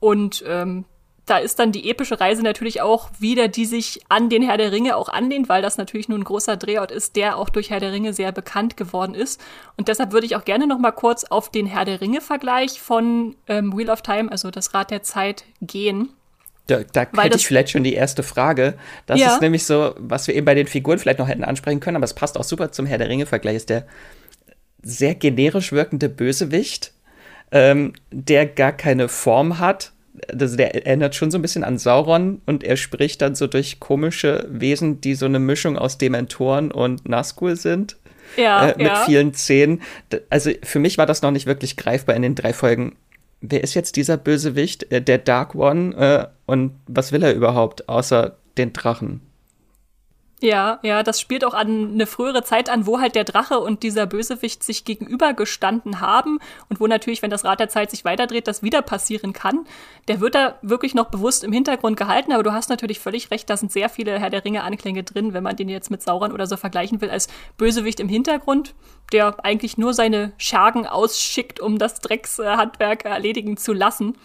[0.00, 0.84] Und ähm,
[1.28, 4.72] da ist dann die epische Reise natürlich auch wieder, die sich an den Herr der
[4.72, 7.80] Ringe auch anlehnt, weil das natürlich nur ein großer Drehort ist, der auch durch Herr
[7.80, 9.40] der Ringe sehr bekannt geworden ist.
[9.76, 13.36] Und deshalb würde ich auch gerne noch mal kurz auf den Herr der Ringe-Vergleich von
[13.46, 16.10] ähm, Wheel of Time, also das Rad der Zeit, gehen.
[16.66, 18.74] Da, da hätte ich vielleicht schon die erste Frage.
[19.06, 19.32] Das ja.
[19.34, 22.04] ist nämlich so, was wir eben bei den Figuren vielleicht noch hätten ansprechen können, aber
[22.04, 23.86] es passt auch super zum Herr der Ringe-Vergleich, ist der
[24.82, 26.92] sehr generisch wirkende Bösewicht,
[27.50, 29.92] ähm, der gar keine Form hat,
[30.28, 33.80] also der erinnert schon so ein bisschen an Sauron und er spricht dann so durch
[33.80, 37.96] komische Wesen, die so eine Mischung aus Dementoren und Nazgul sind.
[38.36, 39.04] Ja, äh, mit ja.
[39.04, 39.82] vielen Zähnen.
[40.30, 42.96] Also für mich war das noch nicht wirklich greifbar in den drei Folgen.
[43.40, 45.94] Wer ist jetzt dieser Bösewicht, äh, der Dark One?
[45.96, 49.20] Äh, und was will er überhaupt, außer den Drachen?
[50.40, 53.82] Ja, ja, das spielt auch an eine frühere Zeit an, wo halt der Drache und
[53.82, 58.46] dieser Bösewicht sich gegenübergestanden haben und wo natürlich, wenn das Rad der Zeit sich weiterdreht,
[58.46, 59.66] das wieder passieren kann.
[60.06, 63.50] Der wird da wirklich noch bewusst im Hintergrund gehalten, aber du hast natürlich völlig recht,
[63.50, 66.30] da sind sehr viele Herr der Ringe Anklänge drin, wenn man den jetzt mit Sauron
[66.30, 68.76] oder so vergleichen will, als Bösewicht im Hintergrund,
[69.12, 74.16] der eigentlich nur seine Schergen ausschickt, um das Dreckshandwerk erledigen zu lassen.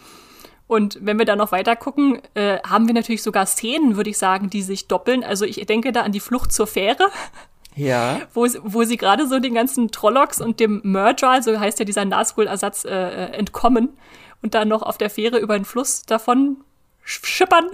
[0.66, 4.18] Und wenn wir da noch weiter gucken, äh, haben wir natürlich sogar Szenen, würde ich
[4.18, 5.22] sagen, die sich doppeln.
[5.22, 7.10] Also ich denke da an die Flucht zur Fähre.
[7.76, 8.20] Ja.
[8.34, 12.04] Wo, wo sie gerade so den ganzen Trollocks und dem Murder, so heißt ja dieser
[12.04, 13.90] Nazgul-Ersatz, äh, äh, entkommen
[14.42, 16.58] und dann noch auf der Fähre über den Fluss davon
[17.02, 17.66] schippern.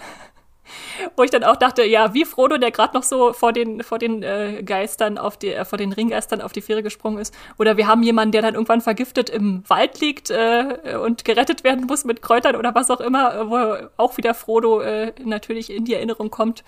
[1.16, 3.98] Wo ich dann auch dachte, ja, wie Frodo, der gerade noch so vor den, vor
[3.98, 7.34] den äh, Geistern auf die, äh, vor den Ringgeistern auf die Fähre gesprungen ist.
[7.58, 11.86] Oder wir haben jemanden, der dann irgendwann vergiftet im Wald liegt äh, und gerettet werden
[11.86, 15.94] muss mit Kräutern oder was auch immer, wo auch wieder Frodo äh, natürlich in die
[15.94, 16.64] Erinnerung kommt.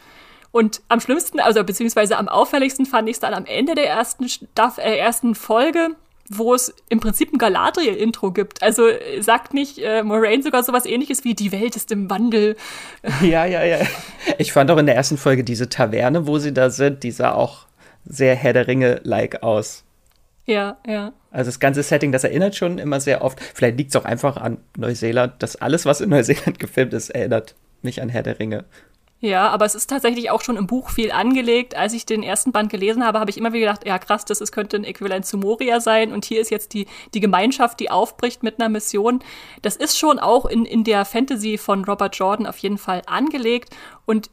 [0.52, 4.28] Und am schlimmsten, also beziehungsweise am auffälligsten fand ich es dann am Ende der ersten,
[4.28, 5.96] Staff, äh, ersten Folge,
[6.28, 8.62] wo es im Prinzip ein Galadriel-Intro gibt.
[8.62, 8.88] Also
[9.20, 12.56] sagt nicht äh, Moraine sogar sowas ähnliches wie die Welt ist im Wandel.
[13.22, 13.78] Ja, ja, ja.
[14.38, 17.32] Ich fand auch in der ersten Folge diese Taverne, wo sie da sind, die sah
[17.32, 17.66] auch
[18.04, 19.85] sehr Herr der Ringe-like aus.
[20.44, 21.12] Ja, ja.
[21.30, 23.40] Also das ganze Setting, das erinnert schon immer sehr oft.
[23.40, 27.54] Vielleicht liegt es auch einfach an Neuseeland, dass alles, was in Neuseeland gefilmt ist, erinnert
[27.82, 28.64] mich an Herr der Ringe.
[29.24, 31.76] Ja, aber es ist tatsächlich auch schon im Buch viel angelegt.
[31.76, 34.40] Als ich den ersten Band gelesen habe, habe ich immer wieder gedacht, ja krass, das
[34.40, 36.12] ist, könnte ein Äquivalent zu Moria sein.
[36.12, 39.20] Und hier ist jetzt die, die Gemeinschaft, die aufbricht mit einer Mission.
[39.62, 43.72] Das ist schon auch in, in der Fantasy von Robert Jordan auf jeden Fall angelegt.
[44.06, 44.28] Und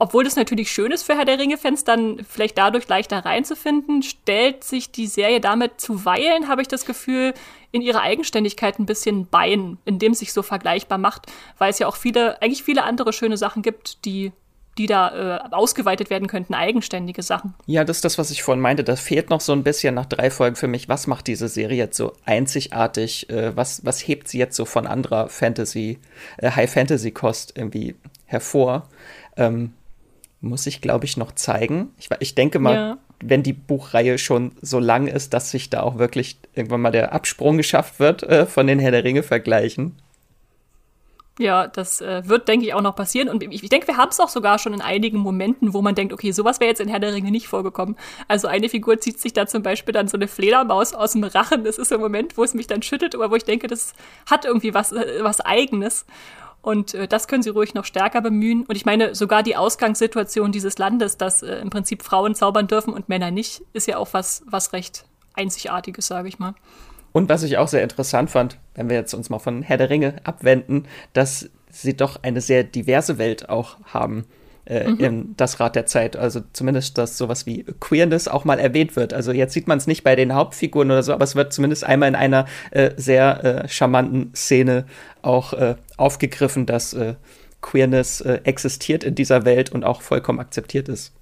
[0.00, 4.64] obwohl das natürlich schön ist für Herr der Ringe-Fans, dann vielleicht dadurch leichter reinzufinden, stellt
[4.64, 7.34] sich die Serie damit zuweilen, habe ich das Gefühl,
[7.70, 11.26] in ihrer Eigenständigkeit ein bisschen Bein, indem es sich so vergleichbar macht,
[11.58, 14.32] weil es ja auch viele, eigentlich viele andere schöne Sachen gibt, die
[14.78, 17.54] die da äh, ausgeweitet werden könnten, eigenständige Sachen.
[17.66, 18.84] Ja, das ist das, was ich vorhin meinte.
[18.84, 20.88] Das fehlt noch so ein bisschen nach drei Folgen für mich.
[20.88, 23.28] Was macht diese Serie jetzt so einzigartig?
[23.28, 25.98] Äh, was, was hebt sie jetzt so von anderer Fantasy,
[26.38, 28.88] äh, High-Fantasy-Kost irgendwie hervor?
[29.36, 29.74] Ähm,
[30.40, 31.92] muss ich, glaube ich, noch zeigen.
[31.98, 32.98] Ich, ich denke mal, ja.
[33.22, 37.12] wenn die Buchreihe schon so lang ist, dass sich da auch wirklich irgendwann mal der
[37.12, 39.96] Absprung geschafft wird äh, von den Herr der Ringe-Vergleichen.
[41.40, 43.30] Ja, das äh, wird, denke ich, auch noch passieren.
[43.30, 45.94] Und ich, ich denke, wir haben es auch sogar schon in einigen Momenten, wo man
[45.94, 47.96] denkt, okay, sowas wäre jetzt in Herr der Ringe nicht vorgekommen.
[48.28, 51.64] Also eine Figur zieht sich da zum Beispiel dann so eine Fledermaus aus dem Rachen.
[51.64, 53.94] Das ist so ein Moment, wo es mich dann schüttelt, oder wo ich denke, das
[54.28, 56.04] hat irgendwie was, äh, was Eigenes.
[56.62, 58.64] Und äh, das können sie ruhig noch stärker bemühen.
[58.66, 62.92] Und ich meine, sogar die Ausgangssituation dieses Landes, dass äh, im Prinzip Frauen zaubern dürfen
[62.92, 66.54] und Männer nicht, ist ja auch was, was recht Einzigartiges, sage ich mal.
[67.12, 69.90] Und was ich auch sehr interessant fand, wenn wir jetzt uns mal von Herr der
[69.90, 74.26] Ringe abwenden, dass sie doch eine sehr diverse Welt auch haben
[74.70, 75.00] äh, mhm.
[75.00, 76.16] in das Rad der Zeit.
[76.16, 79.12] Also zumindest, dass sowas wie Queerness auch mal erwähnt wird.
[79.12, 81.84] Also jetzt sieht man es nicht bei den Hauptfiguren oder so, aber es wird zumindest
[81.84, 84.86] einmal in einer äh, sehr äh, charmanten Szene
[85.22, 87.14] auch äh, aufgegriffen, dass äh,
[87.60, 91.12] Queerness äh, existiert in dieser Welt und auch vollkommen akzeptiert ist.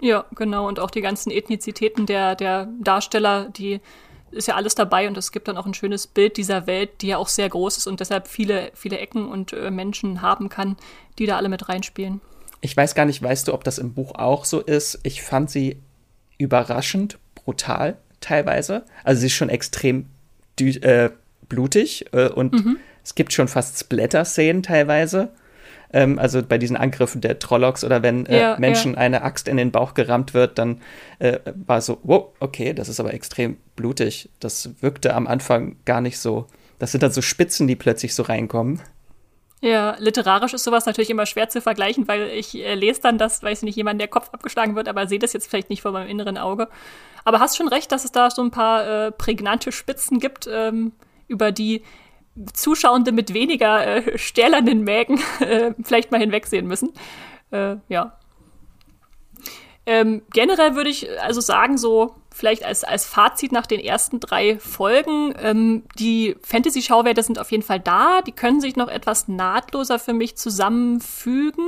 [0.00, 0.66] Ja, genau.
[0.66, 3.80] Und auch die ganzen Ethnizitäten der, der Darsteller, die
[4.30, 7.08] ist ja alles dabei und es gibt dann auch ein schönes Bild dieser Welt, die
[7.08, 10.76] ja auch sehr groß ist und deshalb viele, viele Ecken und äh, Menschen haben kann,
[11.18, 12.20] die da alle mit reinspielen.
[12.60, 14.98] Ich weiß gar nicht, weißt du, ob das im Buch auch so ist?
[15.02, 15.80] Ich fand sie
[16.38, 18.84] überraschend brutal teilweise.
[19.04, 20.06] Also sie ist schon extrem
[20.60, 21.10] äh,
[21.48, 22.76] blutig äh, und mhm.
[23.04, 25.30] es gibt schon fast Splatter-Szenen teilweise.
[25.92, 28.98] Ähm, also bei diesen Angriffen der Trollocks oder wenn äh, ja, Menschen ja.
[28.98, 30.80] eine Axt in den Bauch gerammt wird, dann
[31.18, 34.28] äh, war so, wow, okay, das ist aber extrem blutig.
[34.40, 36.46] Das wirkte am Anfang gar nicht so.
[36.78, 38.80] Das sind dann so Spitzen, die plötzlich so reinkommen.
[39.60, 43.42] Ja, literarisch ist sowas natürlich immer schwer zu vergleichen, weil ich äh, lese dann das,
[43.42, 45.90] weiß ich nicht, jemand, der Kopf abgeschlagen wird, aber sehe das jetzt vielleicht nicht vor
[45.90, 46.68] meinem inneren Auge.
[47.24, 50.92] Aber hast schon recht, dass es da so ein paar äh, prägnante Spitzen gibt, ähm,
[51.26, 51.82] über die
[52.52, 56.92] Zuschauende mit weniger äh, stählernen Mägen äh, vielleicht mal hinwegsehen müssen.
[57.50, 58.16] Äh, ja.
[59.86, 64.60] Ähm, generell würde ich also sagen, so vielleicht als, als Fazit nach den ersten drei
[64.60, 68.22] Folgen, ähm, die Fantasy-Schauwerte sind auf jeden Fall da.
[68.22, 71.64] Die können sich noch etwas nahtloser für mich zusammenfügen.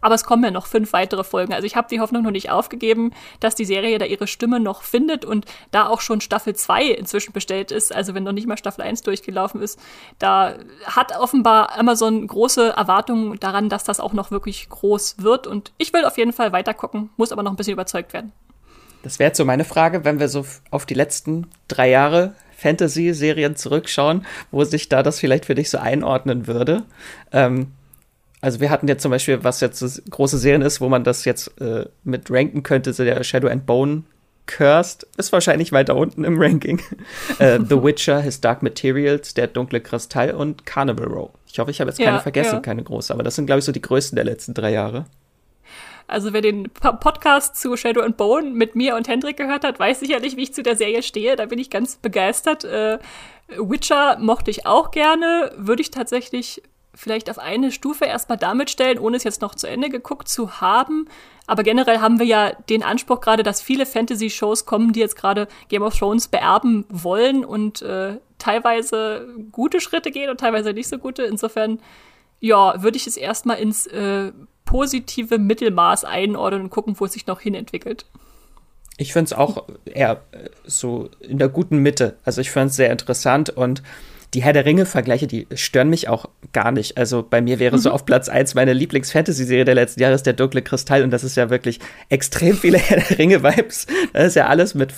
[0.00, 1.52] Aber es kommen ja noch fünf weitere Folgen.
[1.52, 4.82] Also ich habe die Hoffnung noch nicht aufgegeben, dass die Serie da ihre Stimme noch
[4.82, 8.58] findet und da auch schon Staffel 2 inzwischen bestellt ist, also wenn noch nicht mal
[8.58, 9.80] Staffel 1 durchgelaufen ist,
[10.18, 15.46] da hat offenbar Amazon große Erwartungen daran, dass das auch noch wirklich groß wird.
[15.46, 18.32] Und ich will auf jeden Fall weiter gucken, muss aber noch ein bisschen überzeugt werden.
[19.04, 23.54] Das wäre jetzt so meine Frage, wenn wir so auf die letzten drei Jahre Fantasy-Serien
[23.54, 26.82] zurückschauen, wo sich da das vielleicht für dich so einordnen würde.
[27.32, 27.68] Ähm,
[28.40, 31.24] also wir hatten jetzt zum Beispiel, was jetzt so große Serien ist, wo man das
[31.26, 34.04] jetzt äh, mit ranken könnte, so der Shadow and Bone
[34.46, 36.80] Cursed ist wahrscheinlich weiter unten im Ranking.
[37.38, 41.30] äh, The Witcher, His Dark Materials, Der dunkle Kristall und Carnival Row.
[41.50, 42.60] Ich hoffe, ich habe jetzt keine ja, vergessen, ja.
[42.60, 45.04] keine große, aber das sind, glaube ich, so die größten der letzten drei Jahre.
[46.06, 50.00] Also wer den Podcast zu Shadow and Bone mit mir und Hendrik gehört hat, weiß
[50.00, 51.36] sicherlich, wie ich zu der Serie stehe.
[51.36, 52.64] Da bin ich ganz begeistert.
[52.64, 52.98] Äh,
[53.48, 56.62] Witcher mochte ich auch gerne, würde ich tatsächlich
[56.94, 60.60] vielleicht auf eine Stufe erstmal damit stellen, ohne es jetzt noch zu Ende geguckt zu
[60.60, 61.08] haben.
[61.46, 65.48] Aber generell haben wir ja den Anspruch gerade, dass viele Fantasy-Shows kommen, die jetzt gerade
[65.68, 70.98] Game of Thrones beerben wollen und äh, teilweise gute Schritte gehen und teilweise nicht so
[70.98, 71.24] gute.
[71.24, 71.80] Insofern,
[72.44, 74.30] ja, würde ich es erstmal ins äh,
[74.66, 78.04] positive Mittelmaß einordnen und gucken, wo es sich noch hinentwickelt.
[78.98, 82.18] Ich finde es auch eher äh, so in der guten Mitte.
[82.22, 83.82] Also ich finde es sehr interessant und
[84.34, 86.98] die Herr der Ringe-Vergleiche, die stören mich auch gar nicht.
[86.98, 87.80] Also bei mir wäre mhm.
[87.80, 91.24] so auf Platz 1 meine Lieblings-Fantasy-Serie der letzten Jahre ist der Dunkle Kristall und das
[91.24, 91.80] ist ja wirklich
[92.10, 93.86] extrem viele Herr der Ringe-Vibes.
[94.12, 94.92] Da ist ja alles mit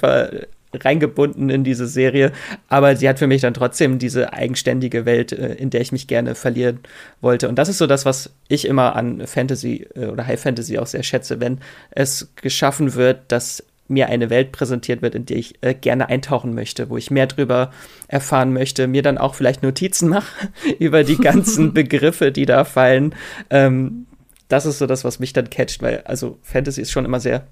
[0.85, 2.33] reingebunden in diese Serie,
[2.69, 6.07] aber sie hat für mich dann trotzdem diese eigenständige Welt, äh, in der ich mich
[6.07, 6.81] gerne verlieren
[7.21, 7.49] wollte.
[7.49, 10.87] Und das ist so das, was ich immer an Fantasy äh, oder High Fantasy auch
[10.87, 11.59] sehr schätze, wenn
[11.91, 16.55] es geschaffen wird, dass mir eine Welt präsentiert wird, in die ich äh, gerne eintauchen
[16.55, 17.71] möchte, wo ich mehr drüber
[18.09, 23.15] erfahren möchte, mir dann auch vielleicht Notizen mache über die ganzen Begriffe, die da fallen.
[23.51, 24.07] Ähm,
[24.49, 27.47] das ist so das, was mich dann catcht, weil also Fantasy ist schon immer sehr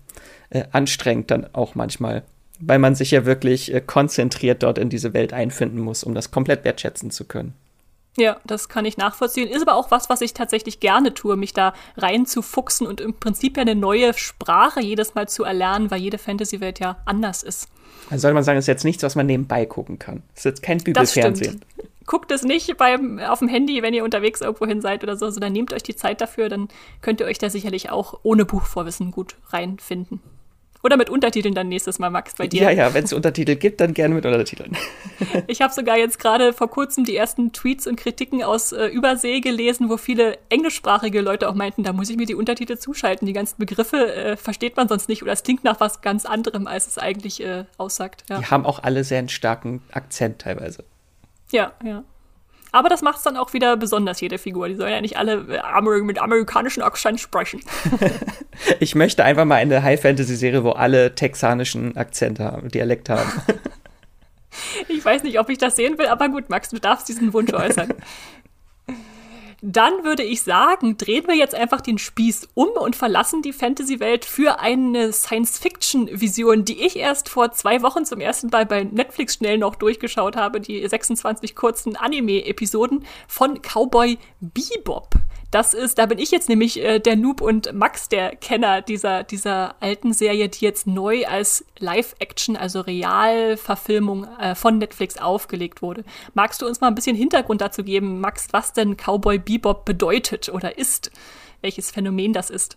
[0.50, 2.22] äh, anstrengend dann auch manchmal,
[2.60, 6.30] weil man sich ja wirklich äh, konzentriert dort in diese Welt einfinden muss, um das
[6.30, 7.54] komplett wertschätzen zu können.
[8.16, 9.48] Ja, das kann ich nachvollziehen.
[9.48, 13.56] Ist aber auch was, was ich tatsächlich gerne tue, mich da reinzufuchsen und im Prinzip
[13.56, 17.68] ja eine neue Sprache jedes Mal zu erlernen, weil jede Fantasy-Welt ja anders ist.
[18.10, 20.22] Also soll man sagen, ist jetzt nichts, was man nebenbei gucken kann.
[20.36, 21.60] Ist jetzt kein Bügelfernsehen.
[22.06, 25.30] Guckt es nicht beim, auf dem Handy, wenn ihr unterwegs irgendwo hin seid oder so,
[25.30, 26.68] sondern nehmt euch die Zeit dafür, dann
[27.00, 30.20] könnt ihr euch da sicherlich auch ohne Buchvorwissen gut reinfinden.
[30.84, 32.64] Oder mit Untertiteln dann nächstes Mal, Max, bei dir.
[32.64, 34.76] Ja, ja, wenn es Untertitel gibt, dann gerne mit Untertiteln.
[35.46, 39.40] ich habe sogar jetzt gerade vor kurzem die ersten Tweets und Kritiken aus äh, Übersee
[39.40, 43.26] gelesen, wo viele englischsprachige Leute auch meinten, da muss ich mir die Untertitel zuschalten.
[43.26, 46.66] Die ganzen Begriffe äh, versteht man sonst nicht oder es klingt nach was ganz anderem,
[46.66, 48.24] als es eigentlich äh, aussagt.
[48.28, 48.38] Ja.
[48.40, 50.84] Die haben auch alle sehr einen starken Akzent teilweise.
[51.50, 52.04] Ja, ja.
[52.74, 54.66] Aber das macht es dann auch wieder besonders, jede Figur.
[54.66, 57.60] Die sollen ja nicht alle äh, mit amerikanischen Akzent sprechen.
[58.80, 63.30] ich möchte einfach mal eine High-Fantasy-Serie, wo alle texanischen Akzente haben, Dialekt haben.
[64.88, 67.52] ich weiß nicht, ob ich das sehen will, aber gut, Max, du darfst diesen Wunsch
[67.52, 67.94] äußern.
[69.66, 74.26] Dann würde ich sagen, drehen wir jetzt einfach den Spieß um und verlassen die Fantasy-Welt
[74.26, 79.56] für eine Science-Fiction-Vision, die ich erst vor zwei Wochen zum ersten Mal bei Netflix schnell
[79.56, 85.14] noch durchgeschaut habe, die 26 kurzen Anime-Episoden von Cowboy Bebop.
[85.54, 89.22] Das ist, da bin ich jetzt nämlich äh, der Noob und Max der Kenner dieser,
[89.22, 96.02] dieser alten Serie, die jetzt neu als Live-Action, also Realverfilmung äh, von Netflix aufgelegt wurde.
[96.34, 100.48] Magst du uns mal ein bisschen Hintergrund dazu geben, Max, was denn Cowboy Bebop bedeutet
[100.48, 101.12] oder ist?
[101.60, 102.76] Welches Phänomen das ist?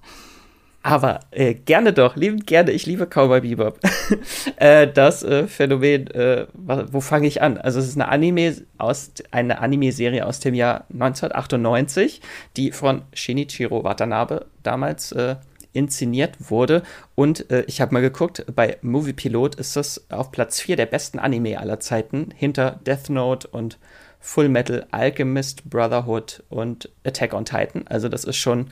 [0.87, 2.71] Aber äh, gerne doch, liebend gerne.
[2.71, 3.77] Ich liebe Cowboy Bebop.
[4.55, 7.57] äh, das äh, Phänomen, äh, wo fange ich an?
[7.57, 12.21] Also es ist eine Anime aus eine Anime-Serie aus dem Jahr 1998,
[12.55, 15.35] die von Shinichiro Watanabe damals äh,
[15.73, 16.83] inszeniert wurde.
[17.15, 20.85] Und äh, ich habe mal geguckt, bei Movie Pilot ist das auf Platz 4 der
[20.85, 23.77] besten Anime aller Zeiten, hinter Death Note und
[24.21, 27.85] Full Metal Alchemist, Brotherhood und Attack on Titan.
[27.87, 28.67] Also das ist schon,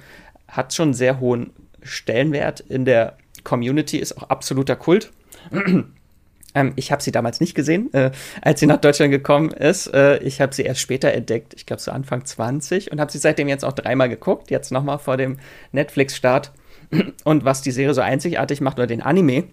[0.48, 1.52] hat schon sehr hohen
[1.86, 5.12] Stellenwert in der Community, ist auch absoluter Kult.
[6.56, 9.88] ähm, ich habe sie damals nicht gesehen, äh, als sie nach Deutschland gekommen ist.
[9.94, 13.20] Äh, ich habe sie erst später entdeckt, ich glaube so Anfang 20 und habe sie
[13.20, 15.38] seitdem jetzt auch dreimal geguckt, jetzt nochmal vor dem
[15.72, 16.52] Netflix-Start.
[17.24, 19.46] Und was die Serie so einzigartig macht oder den Anime,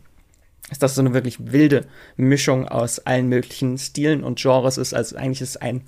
[0.70, 4.94] ist, dass es so eine wirklich wilde Mischung aus allen möglichen Stilen und Genres ist.
[4.94, 5.82] Also eigentlich ist es ein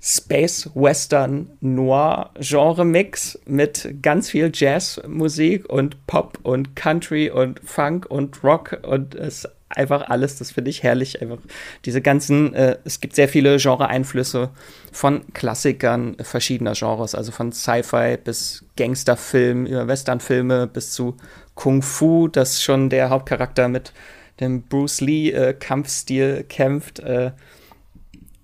[0.00, 8.06] Space Western Noir Genre Mix mit ganz viel Jazzmusik und Pop und Country und Funk
[8.08, 11.20] und Rock und es einfach alles, das finde ich herrlich.
[11.20, 11.38] Einfach
[11.84, 14.50] diese ganzen, äh, es gibt sehr viele Genre-Einflüsse
[14.92, 21.16] von Klassikern verschiedener Genres, also von Sci-Fi bis Gangsterfilm, über Westernfilme bis zu
[21.54, 23.92] Kung Fu, das schon der Hauptcharakter mit
[24.40, 27.00] dem Bruce Lee äh, kämpft.
[27.00, 27.32] Äh,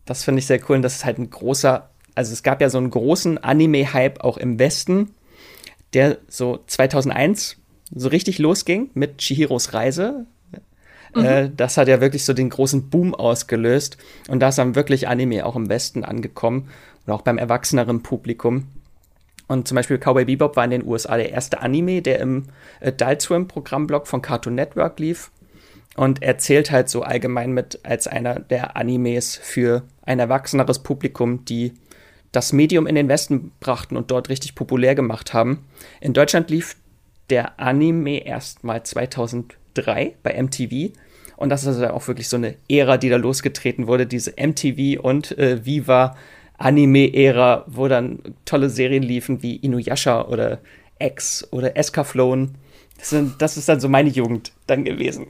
[0.04, 0.76] das finde ich sehr cool.
[0.76, 4.36] Und das ist halt ein großer, also es gab ja so einen großen Anime-Hype auch
[4.36, 5.14] im Westen,
[5.92, 7.56] der so 2001
[7.94, 10.26] so richtig losging mit Chihiros Reise.
[11.14, 11.24] Mhm.
[11.24, 13.98] Äh, das hat ja wirklich so den großen Boom ausgelöst.
[14.28, 16.68] Und da ist dann wirklich Anime auch im Westen angekommen
[17.06, 18.68] und auch beim erwachseneren Publikum.
[19.46, 22.46] Und zum Beispiel Cowboy Bebop war in den USA der erste Anime, der im
[22.80, 25.30] Adult Swim Programmblock von Cartoon Network lief
[25.96, 31.72] und erzählt halt so allgemein mit als einer der Animes für ein erwachseneres Publikum, die
[32.32, 35.66] das Medium in den Westen brachten und dort richtig populär gemacht haben.
[36.00, 36.76] In Deutschland lief
[37.30, 40.92] der Anime erst mal 2003 bei MTV
[41.36, 45.00] und das ist also auch wirklich so eine Ära, die da losgetreten wurde, diese MTV
[45.00, 46.16] und äh, Viva
[46.58, 50.60] Anime-Ära, wo dann tolle Serien liefen wie Inuyasha oder
[50.98, 52.54] X oder Escaflown.
[52.98, 55.26] Das, sind, das ist dann so meine Jugend dann gewesen.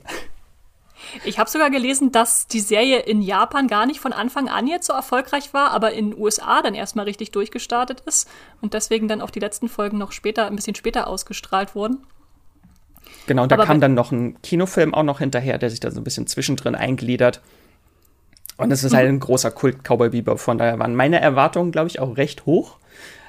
[1.23, 4.87] Ich habe sogar gelesen, dass die Serie in Japan gar nicht von Anfang an jetzt
[4.87, 8.29] so erfolgreich war, aber in den USA dann erstmal richtig durchgestartet ist
[8.61, 12.05] und deswegen dann auch die letzten Folgen noch später, ein bisschen später ausgestrahlt wurden.
[13.27, 15.91] Genau, und da aber kam dann noch ein Kinofilm auch noch hinterher, der sich da
[15.91, 17.41] so ein bisschen zwischendrin eingliedert.
[18.57, 20.39] Und es ist halt ein großer Kult Cowboy Bebop.
[20.39, 22.77] Von daher waren meine Erwartungen, glaube ich, auch recht hoch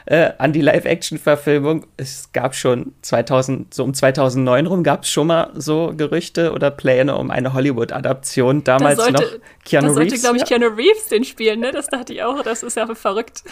[0.06, 1.86] äh, an die Live-Action-Verfilmung.
[1.96, 6.70] Es gab schon 2000, so um 2009 rum gab es schon mal so Gerüchte oder
[6.70, 8.64] Pläne um eine Hollywood-Adaption.
[8.64, 9.30] Damals sollte, noch
[9.64, 9.94] Keanu Reeves.
[9.94, 11.72] Da sollte, glaube ich, Keanu Reeves den spielen, ne?
[11.72, 12.42] Das dachte ich auch.
[12.42, 13.42] Das ist ja verrückt.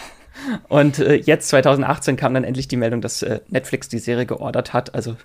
[0.69, 4.73] Und äh, jetzt 2018 kam dann endlich die Meldung, dass äh, Netflix die Serie geordert
[4.73, 4.95] hat.
[4.95, 5.17] Also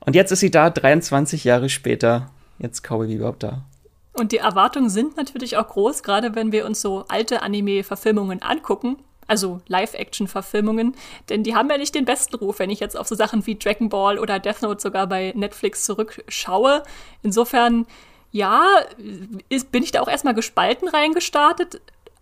[0.00, 2.30] und jetzt ist sie da, 23 Jahre später.
[2.58, 3.64] Jetzt Cowboy Bebop da.
[4.12, 8.96] Und die Erwartungen sind natürlich auch groß, gerade wenn wir uns so alte Anime-Verfilmungen angucken.
[9.28, 10.96] Also Live-Action-Verfilmungen,
[11.28, 13.56] denn die haben ja nicht den besten Ruf, wenn ich jetzt auf so Sachen wie
[13.56, 16.82] Dragon Ball oder Death Note sogar bei Netflix zurückschaue.
[17.22, 17.86] Insofern,
[18.32, 18.64] ja,
[19.48, 21.80] ist, bin ich da auch erstmal gespalten reingestartet.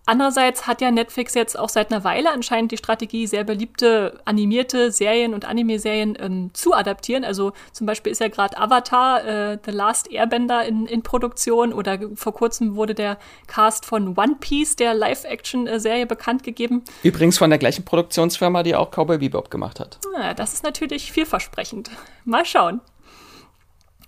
[0.09, 4.93] Andererseits hat ja Netflix jetzt auch seit einer Weile anscheinend die Strategie, sehr beliebte animierte
[4.93, 7.25] Serien und Anime-Serien ähm, zu adaptieren.
[7.25, 11.99] Also zum Beispiel ist ja gerade Avatar, äh, The Last Airbender in, in Produktion oder
[12.15, 16.85] vor kurzem wurde der Cast von One Piece, der Live-Action-Serie, bekannt gegeben.
[17.03, 19.99] Übrigens von der gleichen Produktionsfirma, die auch Cowboy Bebop gemacht hat.
[20.15, 21.91] Ja, das ist natürlich vielversprechend.
[22.25, 22.81] Mal schauen.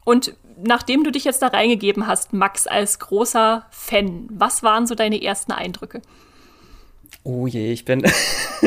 [0.09, 4.95] Und nachdem du dich jetzt da reingegeben hast, Max, als großer Fan, was waren so
[4.95, 6.01] deine ersten Eindrücke?
[7.25, 8.03] Oh je, ich bin.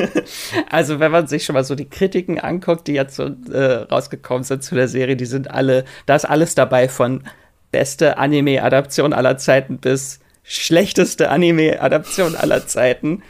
[0.70, 4.44] also, wenn man sich schon mal so die Kritiken anguckt, die jetzt so äh, rausgekommen
[4.44, 7.24] sind zu der Serie, die sind alle, da ist alles dabei von
[7.72, 13.22] beste Anime-Adaption aller Zeiten bis schlechteste Anime-Adaption aller Zeiten.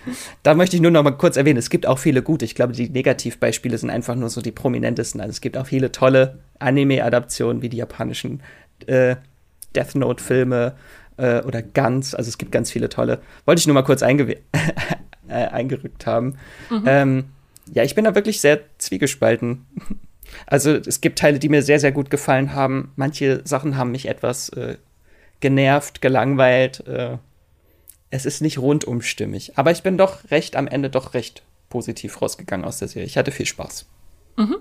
[0.43, 2.45] Da möchte ich nur noch mal kurz erwähnen, es gibt auch viele gute.
[2.45, 5.21] Ich glaube, die Negativbeispiele sind einfach nur so die prominentesten.
[5.21, 8.41] Also es gibt auch viele tolle Anime-Adaptionen wie die japanischen
[8.87, 9.17] äh,
[9.75, 10.75] Death Note-Filme
[11.17, 12.15] äh, oder Guns.
[12.15, 13.19] Also es gibt ganz viele tolle.
[13.45, 14.37] Wollte ich nur mal kurz einge
[15.27, 16.37] äh, eingerückt haben.
[16.69, 16.83] Mhm.
[16.85, 17.23] Ähm,
[17.73, 19.65] ja, ich bin da wirklich sehr zwiegespalten.
[20.45, 22.91] Also es gibt Teile, die mir sehr, sehr gut gefallen haben.
[22.95, 24.77] Manche Sachen haben mich etwas äh,
[25.41, 26.85] genervt, gelangweilt.
[26.87, 27.17] Äh,
[28.09, 29.57] es ist nicht rundum stimmig.
[29.57, 33.07] Aber ich bin doch recht am Ende doch recht positiv rausgegangen aus der Serie.
[33.07, 33.87] Ich hatte viel Spaß.
[34.37, 34.57] Mhm.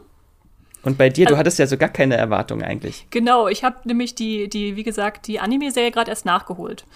[0.82, 3.06] Und bei dir, du hattest ja so gar keine Erwartungen eigentlich.
[3.10, 6.86] Genau, ich habe nämlich die, die, wie gesagt, die Anime-Serie gerade erst nachgeholt.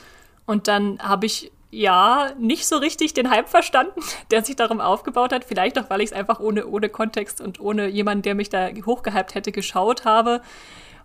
[0.47, 5.33] Und dann habe ich ja nicht so richtig den Hype verstanden, der sich darum aufgebaut
[5.33, 5.45] hat.
[5.45, 8.71] Vielleicht auch, weil ich es einfach ohne, ohne Kontext und ohne jemanden, der mich da
[8.71, 10.41] hochgehypt hätte, geschaut habe.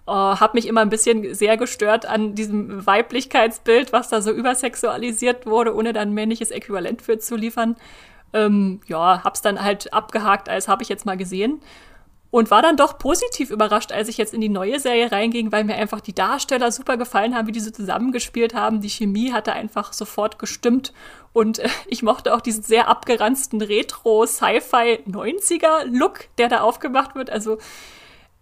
[0.10, 5.46] Uh, hat mich immer ein bisschen sehr gestört an diesem Weiblichkeitsbild, was da so übersexualisiert
[5.46, 7.76] wurde, ohne dann männliches Äquivalent für zu liefern.
[8.34, 11.62] Ähm, ja, hab's dann halt abgehakt, als habe ich jetzt mal gesehen.
[12.32, 15.64] Und war dann doch positiv überrascht, als ich jetzt in die neue Serie reinging, weil
[15.64, 18.82] mir einfach die Darsteller super gefallen haben, wie die so zusammengespielt haben.
[18.82, 20.92] Die Chemie hatte einfach sofort gestimmt.
[21.34, 27.30] Und äh, ich mochte auch diesen sehr abgeranzten Retro-Sci-Fi-90er-Look, der da aufgemacht wird.
[27.30, 27.60] Also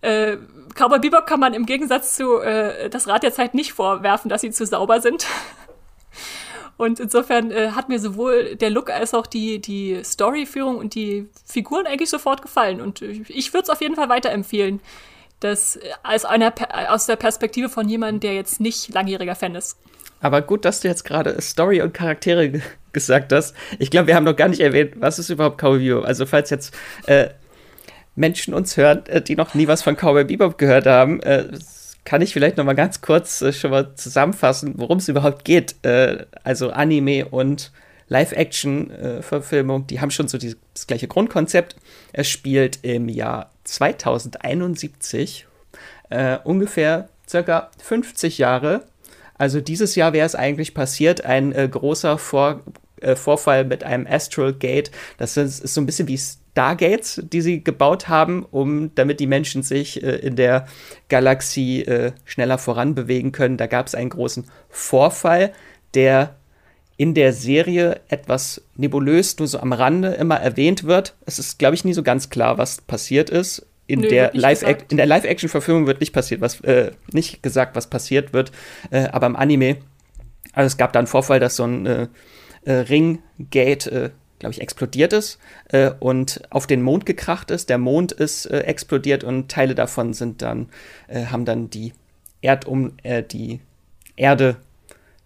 [0.02, 0.38] äh,
[0.76, 4.42] Cowboy Bebop kann man im Gegensatz zu äh, das Rad der Zeit nicht vorwerfen, dass
[4.42, 5.26] sie zu sauber sind.
[6.78, 11.28] Und insofern äh, hat mir sowohl der Look als auch die, die Storyführung und die
[11.44, 12.82] Figuren eigentlich sofort gefallen.
[12.82, 14.80] Und ich würde es auf jeden Fall weiterempfehlen.
[15.40, 16.54] Das äh, als einer
[16.90, 19.80] aus der Perspektive von jemandem, der jetzt nicht langjähriger Fan ist.
[20.22, 22.62] Aber gut, dass du jetzt gerade Story und Charaktere
[22.94, 23.56] gesagt hast.
[23.80, 26.06] Ich glaube, wir haben noch gar nicht erwähnt, was ist überhaupt Cowboy Bebop.
[26.06, 26.76] Also falls jetzt
[27.08, 27.30] äh,
[28.17, 31.45] Menschen uns hören, äh, die noch nie was von Cowboy Bebop gehört haben, äh,
[32.03, 35.75] kann ich vielleicht noch mal ganz kurz äh, schon mal zusammenfassen, worum es überhaupt geht.
[36.43, 37.71] Also Anime und
[38.10, 41.75] Live-Action-Verfilmung, die haben schon so das gleiche Grundkonzept.
[42.13, 45.45] Es spielt im Jahr 2071,
[46.10, 48.86] äh, ungefähr circa 50 Jahre.
[49.38, 52.62] Also dieses Jahr wäre es eigentlich passiert, ein äh, großer Vor
[53.02, 54.92] äh, Vorfall mit einem Astral Gate.
[55.18, 59.28] Das ist, ist so ein bisschen wie Stargates, die sie gebaut haben, um damit die
[59.28, 60.66] Menschen sich äh, in der
[61.08, 63.58] Galaxie äh, schneller voranbewegen können.
[63.58, 65.54] Da gab es einen großen Vorfall,
[65.94, 66.36] der
[66.98, 71.16] in der Serie etwas nebulös, nur so am Rande immer erwähnt wird.
[71.28, 73.68] Es ist, glaube ich, nie so ganz klar, was passiert ist.
[73.86, 77.88] In, Nö, der Live in der Live-Action-Verfilmung wird nicht passiert, was äh, nicht gesagt, was
[77.88, 78.52] passiert wird,
[78.89, 79.78] äh, aber im Anime,
[80.54, 82.08] also es gab da einen Vorfall, dass so ein äh,
[82.68, 85.39] äh, Ringgate glaube ich, explodiert ist
[85.70, 87.70] äh, und auf den Mond gekracht ist.
[87.70, 90.70] Der Mond ist äh, explodiert und Teile davon sind dann,
[91.07, 91.93] äh, haben dann die
[92.41, 93.61] Erdum, äh, die
[94.15, 94.57] Erde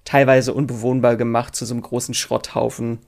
[0.06, 3.00] teilweise unbewohnbar gemacht zu so einem großen Schrotthaufen.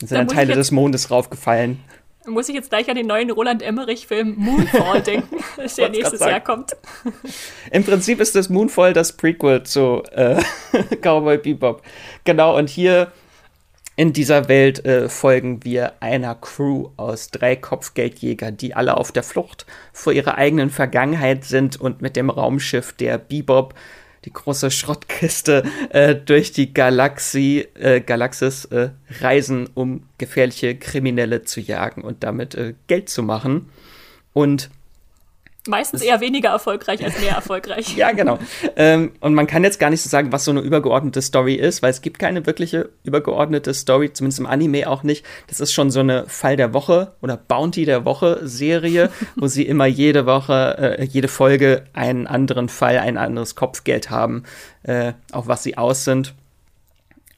[0.00, 1.80] sind dann Teile des Mondes raufgefallen.
[2.26, 5.36] Muss ich jetzt gleich an den neuen Roland Emmerich-Film Moonfall denken,
[5.78, 6.76] der nächstes Jahr kommt.
[7.70, 10.42] Im Prinzip ist das Moonfall das Prequel zu äh,
[11.00, 11.82] Cowboy Bebop.
[12.24, 13.10] Genau, und hier
[13.96, 19.22] in dieser Welt äh, folgen wir einer Crew aus drei Kopfgeldjägern, die alle auf der
[19.22, 23.74] Flucht vor ihrer eigenen Vergangenheit sind und mit dem Raumschiff der Bebop
[24.24, 28.90] die große Schrottkiste äh, durch die Galaxie, äh, Galaxis äh,
[29.20, 33.70] reisen, um gefährliche Kriminelle zu jagen und damit äh, Geld zu machen.
[34.32, 34.70] Und
[35.66, 37.94] Meistens eher weniger erfolgreich als mehr erfolgreich.
[37.96, 38.38] ja, genau.
[38.76, 41.82] Ähm, und man kann jetzt gar nicht so sagen, was so eine übergeordnete Story ist,
[41.82, 45.26] weil es gibt keine wirkliche übergeordnete Story, zumindest im Anime auch nicht.
[45.48, 49.66] Das ist schon so eine Fall der Woche oder Bounty der Woche Serie, wo sie
[49.66, 54.44] immer jede Woche, äh, jede Folge einen anderen Fall, ein anderes Kopfgeld haben,
[54.82, 56.34] äh, auf was sie aus sind.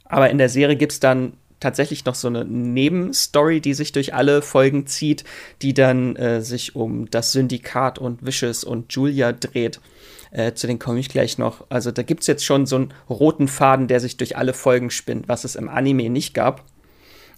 [0.04, 1.32] Aber in der Serie gibt es dann
[1.62, 5.24] tatsächlich noch so eine Nebenstory, die sich durch alle Folgen zieht,
[5.62, 9.80] die dann äh, sich um das Syndikat und Vicious und Julia dreht.
[10.30, 11.64] Äh, zu denen komme ich gleich noch.
[11.68, 14.90] Also da gibt es jetzt schon so einen roten Faden, der sich durch alle Folgen
[14.90, 16.64] spinnt, was es im Anime nicht gab.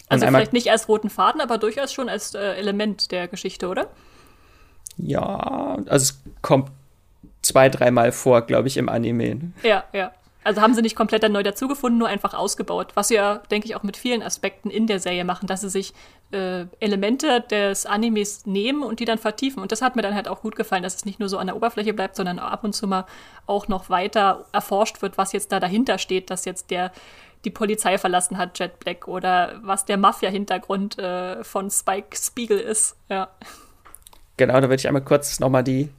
[0.07, 3.89] Also vielleicht nicht als roten Faden, aber durchaus schon als äh, Element der Geschichte, oder?
[4.97, 6.71] Ja, also es kommt
[7.41, 9.51] zwei, dreimal vor, glaube ich, im Anime.
[9.63, 10.11] Ja, ja.
[10.45, 12.91] Also haben sie nicht komplett dann neu dazugefunden, nur einfach ausgebaut.
[12.93, 15.71] Was sie ja, denke ich, auch mit vielen Aspekten in der Serie machen, dass sie
[15.71, 15.91] sich
[16.31, 19.63] äh, Elemente des Animes nehmen und die dann vertiefen.
[19.63, 21.47] Und das hat mir dann halt auch gut gefallen, dass es nicht nur so an
[21.47, 23.07] der Oberfläche bleibt, sondern ab und zu mal
[23.47, 26.91] auch noch weiter erforscht wird, was jetzt da dahinter steht, dass jetzt der
[27.43, 32.97] die Polizei verlassen hat, Jet Black, oder was der Mafia-Hintergrund äh, von Spike Spiegel ist.
[33.09, 33.29] Ja.
[34.37, 35.89] Genau, da würde ich einmal kurz nochmal die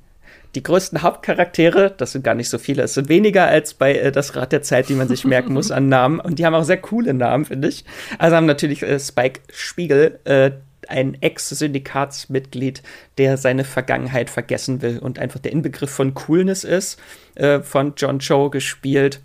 [0.56, 4.10] die größten Hauptcharaktere, das sind gar nicht so viele, es sind weniger als bei äh,
[4.10, 6.18] Das Rad der Zeit, die man sich merken muss an Namen.
[6.18, 7.84] Und die haben auch sehr coole Namen, finde ich.
[8.18, 10.52] Also haben natürlich äh, Spike Spiegel, äh,
[10.88, 12.82] ein Ex-Syndikatsmitglied,
[13.18, 16.98] der seine Vergangenheit vergessen will und einfach der Inbegriff von Coolness ist,
[17.34, 19.20] äh, von John Cho gespielt.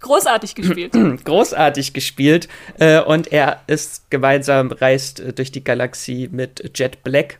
[0.00, 0.92] Großartig gespielt.
[1.24, 2.48] Großartig gespielt.
[2.78, 7.38] Äh, und er ist gemeinsam reist äh, durch die Galaxie mit Jet Black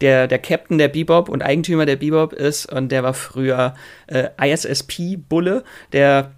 [0.00, 3.74] der, der Captain der Bebop und Eigentümer der Bebop ist und der war früher
[4.06, 6.32] äh, ISSP-Bulle, der,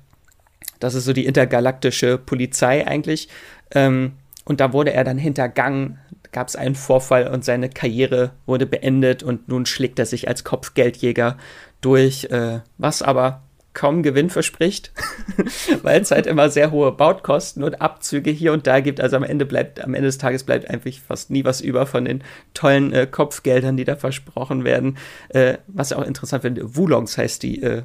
[0.81, 3.29] das ist so die intergalaktische Polizei eigentlich.
[3.73, 4.13] Ähm,
[4.45, 5.99] und da wurde er dann hintergangen,
[6.33, 10.45] gab es einen Vorfall und seine Karriere wurde beendet und nun schlägt er sich als
[10.45, 11.37] Kopfgeldjäger
[11.81, 13.43] durch, äh, was aber
[13.79, 14.91] kaum Gewinn verspricht,
[15.83, 19.01] weil es halt immer sehr hohe Bautkosten und Abzüge hier und da gibt.
[19.01, 22.05] Also am Ende bleibt, am Ende des Tages bleibt einfach fast nie was über von
[22.05, 22.25] den
[22.55, 24.99] tollen äh, Kopfgeldern, die da versprochen werden.
[25.29, 27.63] Äh, was auch interessant finde, Wulongs heißt die.
[27.63, 27.83] Äh,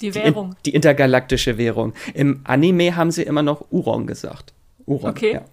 [0.00, 0.56] die Währung.
[0.66, 1.92] Die, die, intergalaktische Währung.
[2.12, 4.52] Im Anime haben sie immer noch Uron gesagt.
[4.84, 5.34] Uron, okay.
[5.34, 5.44] Ja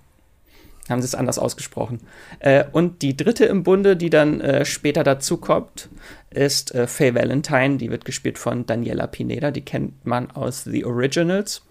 [0.92, 2.00] haben sie es anders ausgesprochen.
[2.40, 5.90] Äh, und die dritte im Bunde, die dann äh, später dazu kommt,
[6.30, 7.78] ist äh, Faye Valentine.
[7.78, 9.52] Die wird gespielt von Daniela Pineda.
[9.52, 11.64] Die kennt man aus The Originals.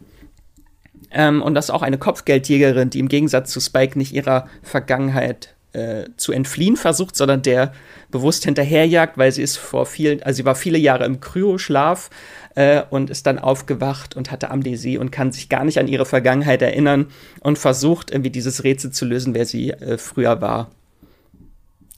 [1.11, 5.55] Ähm, und das ist auch eine Kopfgeldjägerin, die im Gegensatz zu Spike nicht ihrer Vergangenheit
[5.73, 7.73] äh, zu entfliehen versucht, sondern der
[8.11, 12.11] bewusst hinterherjagt, weil sie ist vor vielen, also sie war viele Jahre im Kryoschlaf
[12.55, 16.07] äh, und ist dann aufgewacht und hatte Amnesie und kann sich gar nicht an ihre
[16.07, 17.07] Vergangenheit erinnern
[17.41, 20.71] und versucht irgendwie dieses Rätsel zu lösen, wer sie äh, früher war.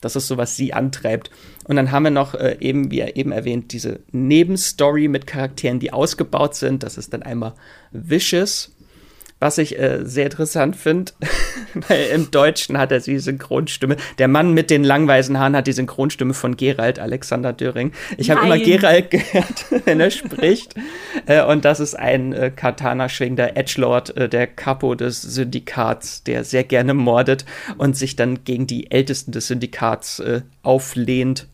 [0.03, 1.31] Das ist so, was sie antreibt.
[1.63, 5.93] Und dann haben wir noch äh, eben, wie eben erwähnt, diese Nebenstory mit Charakteren, die
[5.93, 6.83] ausgebaut sind.
[6.83, 7.53] Das ist dann einmal
[7.91, 8.72] Vicious,
[9.43, 11.11] was ich äh, sehr interessant finde,
[11.73, 13.97] weil im Deutschen hat er die Synchronstimme.
[14.17, 17.91] Der Mann mit den langweisen Haaren hat die Synchronstimme von Gerald, Alexander Döring.
[18.17, 20.75] Ich habe immer Gerald gehört, wenn er spricht.
[21.25, 26.63] Äh, und das ist ein äh, Katana-schwingender Edgelord, äh, der Capo des Syndikats, der sehr
[26.63, 27.43] gerne mordet
[27.77, 31.47] und sich dann gegen die Ältesten des Syndikats äh, auflehnt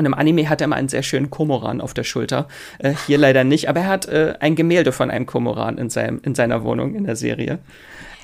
[0.00, 2.48] und im Anime hat er immer einen sehr schönen Komoran auf der Schulter.
[2.78, 6.20] Äh, hier leider nicht, aber er hat äh, ein Gemälde von einem Komoran in, seinem,
[6.24, 7.58] in seiner Wohnung in der Serie.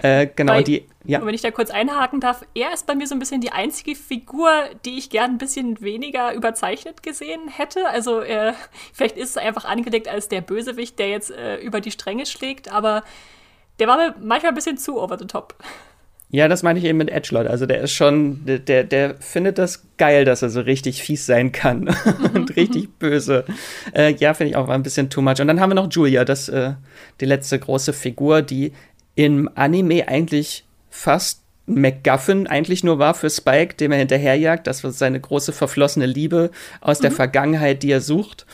[0.03, 0.87] Äh, genau, bei, die.
[1.05, 1.25] Ja.
[1.25, 3.95] Wenn ich da kurz einhaken darf, er ist bei mir so ein bisschen die einzige
[3.95, 4.51] Figur,
[4.85, 7.89] die ich gern ein bisschen weniger überzeichnet gesehen hätte.
[7.89, 8.55] Also äh,
[8.93, 12.73] vielleicht ist es einfach angelegt als der Bösewicht, der jetzt äh, über die Stränge schlägt,
[12.73, 13.05] aber
[13.79, 15.55] der war mir manchmal ein bisschen zu over the top.
[16.29, 17.47] Ja, das meine ich eben mit Edgelord.
[17.47, 21.53] Also der ist schon, der, der findet das geil, dass er so richtig fies sein
[21.53, 21.89] kann
[22.35, 23.45] und richtig böse.
[23.95, 25.41] Äh, ja, finde ich auch ein bisschen too much.
[25.41, 26.73] Und dann haben wir noch Julia, das äh,
[27.21, 28.73] die letzte große Figur, die
[29.15, 34.67] im Anime eigentlich fast MacGuffin eigentlich nur war für Spike, dem er hinterherjagt.
[34.67, 36.51] Das war seine große verflossene Liebe
[36.81, 37.03] aus mhm.
[37.03, 38.47] der Vergangenheit, die er sucht.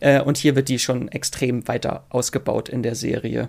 [0.00, 3.48] Äh, und hier wird die schon extrem weiter ausgebaut in der Serie.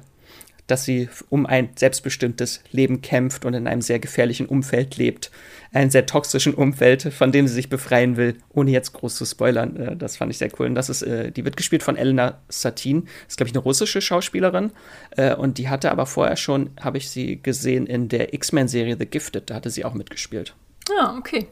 [0.68, 5.32] Dass sie um ein selbstbestimmtes Leben kämpft und in einem sehr gefährlichen Umfeld lebt.
[5.74, 9.76] Einem sehr toxischen Umfeld, von dem sie sich befreien will, ohne jetzt groß zu spoilern.
[9.76, 10.68] Äh, das fand ich sehr cool.
[10.68, 13.05] Und das ist, äh, die wird gespielt von Elena Satin.
[13.05, 14.72] Das ist, glaube ich, eine russische Schauspielerin.
[15.12, 19.05] Äh, und die hatte aber vorher schon, habe ich sie gesehen, in der X-Men-Serie The
[19.05, 19.49] Gifted.
[19.49, 20.55] Da hatte sie auch mitgespielt.
[20.99, 21.47] Ah, okay.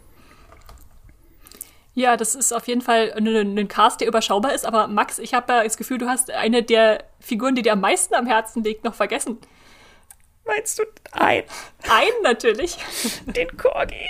[2.00, 4.66] Ja, das ist auf jeden Fall ein Cast, der überschaubar ist.
[4.66, 7.82] Aber Max, ich habe ja das Gefühl, du hast eine der Figuren, die dir am
[7.82, 9.38] meisten am Herzen liegt, noch vergessen.
[10.46, 11.44] Meinst du ein?
[11.90, 12.78] Ein natürlich.
[13.26, 14.08] Den Corgi.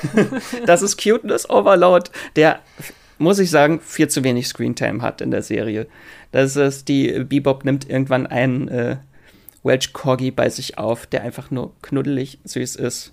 [0.66, 2.60] das ist Cuteness Overload, der,
[3.18, 5.88] muss ich sagen, viel zu wenig Screentime hat in der Serie.
[6.30, 8.96] Das ist, die Bebop nimmt irgendwann einen äh,
[9.64, 13.12] Welsh Corgi bei sich auf, der einfach nur knuddelig süß ist.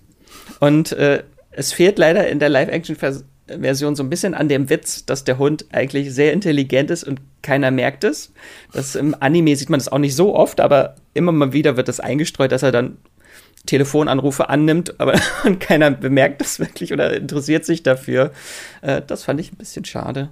[0.60, 5.06] Und äh, es fehlt leider in der Live-Action-Version Version so ein bisschen an dem Witz,
[5.06, 8.32] dass der Hund eigentlich sehr intelligent ist und keiner merkt es.
[8.74, 11.88] Das im Anime sieht man das auch nicht so oft, aber immer mal wieder wird
[11.88, 12.98] das eingestreut, dass er dann
[13.66, 15.14] Telefonanrufe annimmt, aber
[15.60, 18.32] keiner bemerkt das wirklich oder interessiert sich dafür.
[18.82, 20.30] Äh, das fand ich ein bisschen schade.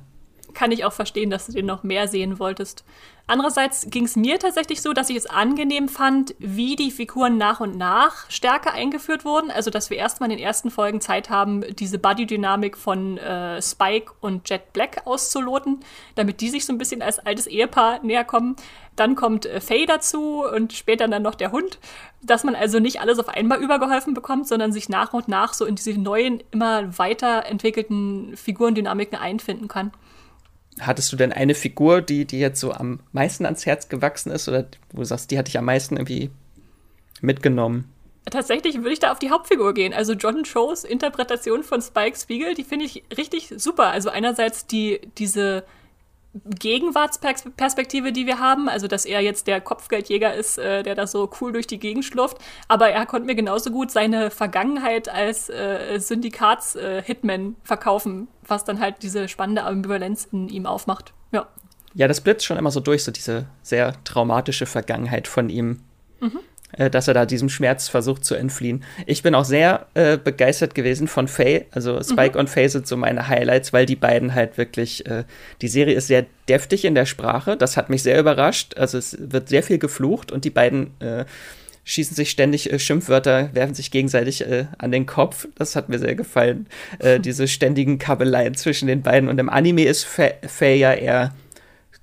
[0.54, 2.84] Kann ich auch verstehen, dass du den noch mehr sehen wolltest.
[3.30, 7.60] Andererseits ging es mir tatsächlich so, dass ich es angenehm fand, wie die Figuren nach
[7.60, 9.52] und nach stärker eingeführt wurden.
[9.52, 14.14] Also, dass wir erstmal in den ersten Folgen Zeit haben, diese Body-Dynamik von äh, Spike
[14.20, 15.82] und Jet Black auszuloten,
[16.16, 18.56] damit die sich so ein bisschen als altes Ehepaar näher kommen.
[18.96, 21.78] Dann kommt äh, Faye dazu und später dann noch der Hund.
[22.24, 25.66] Dass man also nicht alles auf einmal übergeholfen bekommt, sondern sich nach und nach so
[25.66, 29.92] in diese neuen, immer weiterentwickelten Figurendynamiken einfinden kann.
[30.80, 34.48] Hattest du denn eine Figur, die, die jetzt so am meisten ans Herz gewachsen ist
[34.48, 36.30] oder wo du sagst, die hatte ich am meisten irgendwie
[37.22, 37.92] mitgenommen?
[38.26, 39.94] Tatsächlich würde ich da auf die Hauptfigur gehen.
[39.94, 43.88] Also John Cho's Interpretation von Spike Spiegel, die finde ich richtig super.
[43.88, 45.64] Also einerseits die, diese
[46.34, 51.30] Gegenwartsperspektive, die wir haben, also dass er jetzt der Kopfgeldjäger ist, äh, der da so
[51.42, 55.98] cool durch die Gegend schlurft, aber er konnte mir genauso gut seine Vergangenheit als äh,
[56.00, 61.14] Syndikats-Hitman verkaufen, was dann halt diese spannende Ambivalenz in ihm aufmacht.
[61.32, 61.48] Ja.
[61.96, 65.82] Ja, das blitzt schon immer so durch, so diese sehr traumatische Vergangenheit von ihm.
[66.20, 66.40] Mhm.
[66.74, 68.84] Äh, dass er da diesem Schmerz versucht zu entfliehen.
[69.08, 71.66] Ich bin auch sehr äh, begeistert gewesen von Faye.
[71.72, 72.42] Also Spike mhm.
[72.42, 75.24] und Faye sind so meine Highlights, weil die beiden halt wirklich, äh,
[75.62, 77.58] die Serie ist sehr deftig in der Sprache.
[77.58, 78.78] Das hat mich sehr überrascht.
[78.78, 81.26] Also es wird sehr viel geflucht und die beiden äh,
[81.86, 85.48] schießen sich ständig äh, Schimpfwörter, werfen sich gegenseitig äh, an den Kopf.
[85.56, 86.68] Das hat mir sehr gefallen.
[87.20, 89.28] Diese ständigen Kabeleien zwischen den beiden.
[89.28, 91.34] Und im Anime ist Faye ja eher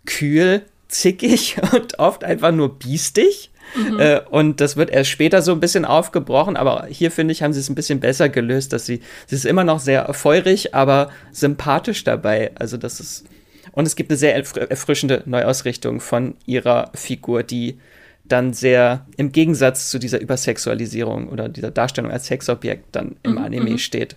[0.06, 3.50] kühl, zickig und oft einfach nur biestig.
[3.74, 4.00] Mhm.
[4.00, 7.52] Äh, und das wird erst später so ein bisschen aufgebrochen, aber hier finde ich, haben
[7.52, 11.10] sie es ein bisschen besser gelöst, dass sie, sie ist immer noch sehr feurig, aber
[11.32, 12.52] sympathisch dabei.
[12.54, 13.26] Also das ist,
[13.72, 17.78] und es gibt eine sehr erfrischende Neuausrichtung von ihrer Figur, die
[18.24, 23.38] dann sehr im Gegensatz zu dieser Übersexualisierung oder dieser Darstellung als Sexobjekt dann im mhm,
[23.38, 23.78] Anime mhm.
[23.78, 24.16] steht.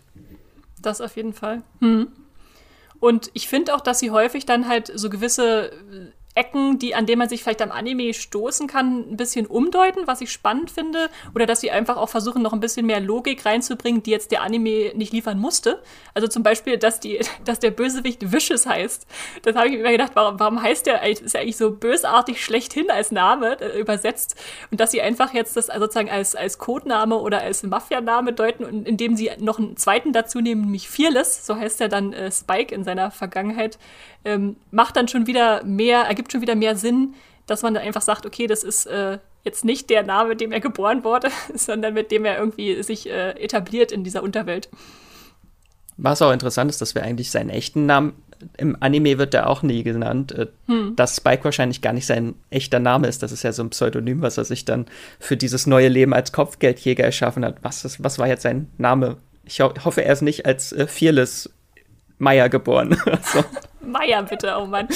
[0.82, 1.62] Das auf jeden Fall.
[1.80, 2.08] Mhm.
[3.00, 5.72] Und ich finde auch, dass sie häufig dann halt so gewisse
[6.36, 10.22] Ecken, die, an denen man sich vielleicht am Anime stoßen kann, ein bisschen umdeuten, was
[10.22, 11.10] ich spannend finde.
[11.36, 14.44] Oder dass sie einfach auch versuchen, noch ein bisschen mehr Logik reinzubringen, die jetzt der
[14.44, 15.82] Anime nicht liefern musste.
[16.14, 19.08] Also zum Beispiel, dass, die, dass der Bösewicht Vicious heißt.
[19.42, 22.44] Das habe ich mir immer gedacht, warum, warum heißt der, ist ja eigentlich so bösartig
[22.44, 24.36] schlechthin als Name äh, übersetzt.
[24.72, 28.88] Und dass sie einfach jetzt das sozusagen als, als Codename oder als Mafianame deuten und
[28.88, 32.74] indem sie noch einen zweiten dazu nehmen, nämlich Fearless, so heißt er dann äh, Spike
[32.74, 33.78] in seiner Vergangenheit,
[34.26, 37.15] ähm, macht dann schon wieder mehr, ergibt schon wieder mehr Sinn,
[37.45, 40.51] dass man dann einfach sagt, okay, das ist äh, jetzt nicht der Name, mit dem
[40.51, 44.70] er geboren wurde, sondern mit dem er irgendwie sich äh, etabliert in dieser Unterwelt.
[45.97, 48.13] Was auch interessant ist, dass wir eigentlich seinen echten Namen
[48.57, 50.95] im Anime wird er auch nie genannt, äh, hm.
[50.95, 53.22] dass Spike wahrscheinlich gar nicht sein echter Name ist.
[53.22, 54.86] Das ist ja so ein Pseudonym, was er sich dann
[55.20, 57.57] für dieses neue Leben als Kopfgeldjäger erschaffen hat.
[57.63, 59.17] Was, ist, was war jetzt sein Name?
[59.43, 61.49] Ich ho hoffe, er ist nicht als äh, Fearless
[62.20, 62.95] Meyer geboren.
[63.24, 63.43] so.
[63.82, 64.88] Meier, bitte, oh Mann.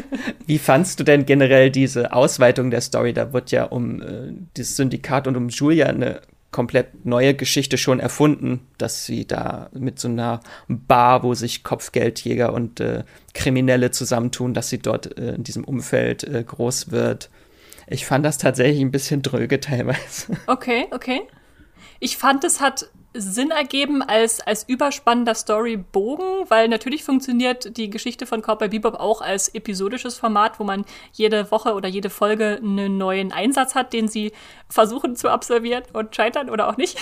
[0.46, 3.14] Wie fandst du denn generell diese Ausweitung der Story?
[3.14, 6.20] Da wird ja um äh, das Syndikat und um Julia eine
[6.50, 12.52] komplett neue Geschichte schon erfunden, dass sie da mit so einer Bar, wo sich Kopfgeldjäger
[12.52, 17.30] und äh, Kriminelle zusammentun, dass sie dort äh, in diesem Umfeld äh, groß wird.
[17.86, 20.36] Ich fand das tatsächlich ein bisschen dröge teilweise.
[20.46, 21.22] Okay, okay.
[22.00, 28.26] Ich fand, es hat Sinn ergeben als, als überspannender Storybogen, weil natürlich funktioniert die Geschichte
[28.26, 32.96] von Cowboy Bebop auch als episodisches Format, wo man jede Woche oder jede Folge einen
[32.96, 34.32] neuen Einsatz hat, den sie
[34.68, 36.98] versuchen zu absolvieren und scheitern oder auch nicht.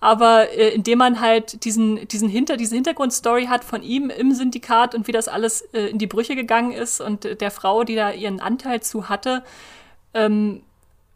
[0.00, 4.94] Aber äh, indem man halt diesen, diesen Hinter, diese Hintergrundstory hat von ihm im Syndikat
[4.94, 8.10] und wie das alles äh, in die Brüche gegangen ist und der Frau, die da
[8.10, 9.44] ihren Anteil zu hatte,
[10.14, 10.62] ähm,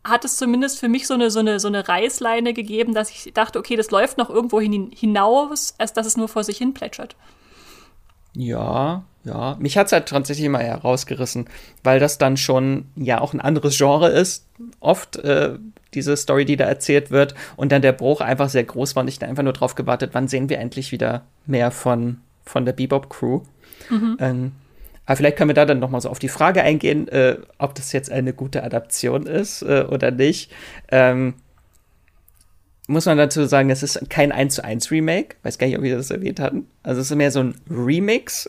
[0.05, 3.33] hat es zumindest für mich so eine, so eine, so eine Reißleine gegeben, dass ich
[3.33, 6.75] dachte, okay, das läuft noch irgendwo hin, hinaus, als dass es nur vor sich hin
[6.75, 7.17] plätschert.
[8.37, 9.57] Ja, ja.
[9.59, 11.47] Mich hat es halt tatsächlich immer herausgerissen,
[11.83, 14.47] weil das dann schon ja auch ein anderes Genre ist.
[14.81, 15.59] Oft äh,
[15.95, 17.35] diese Story, die da erzählt wird.
[17.57, 20.11] Und dann der Bruch einfach sehr groß war und ich da einfach nur drauf gewartet,
[20.13, 23.43] wann sehen wir endlich wieder mehr von, von der Bebop-Crew.
[23.89, 24.17] Mhm.
[24.21, 24.53] Ähm,
[25.07, 27.75] aber vielleicht können wir da dann noch mal so auf die Frage eingehen, äh, ob
[27.75, 30.51] das jetzt eine gute Adaption ist äh, oder nicht.
[30.91, 31.35] Ähm,
[32.87, 35.37] muss man dazu sagen, es ist kein 1 zu 1 Remake.
[35.43, 36.67] Weiß gar nicht, ob wir das erwähnt hatten.
[36.83, 38.47] Also es ist mehr so ein Remix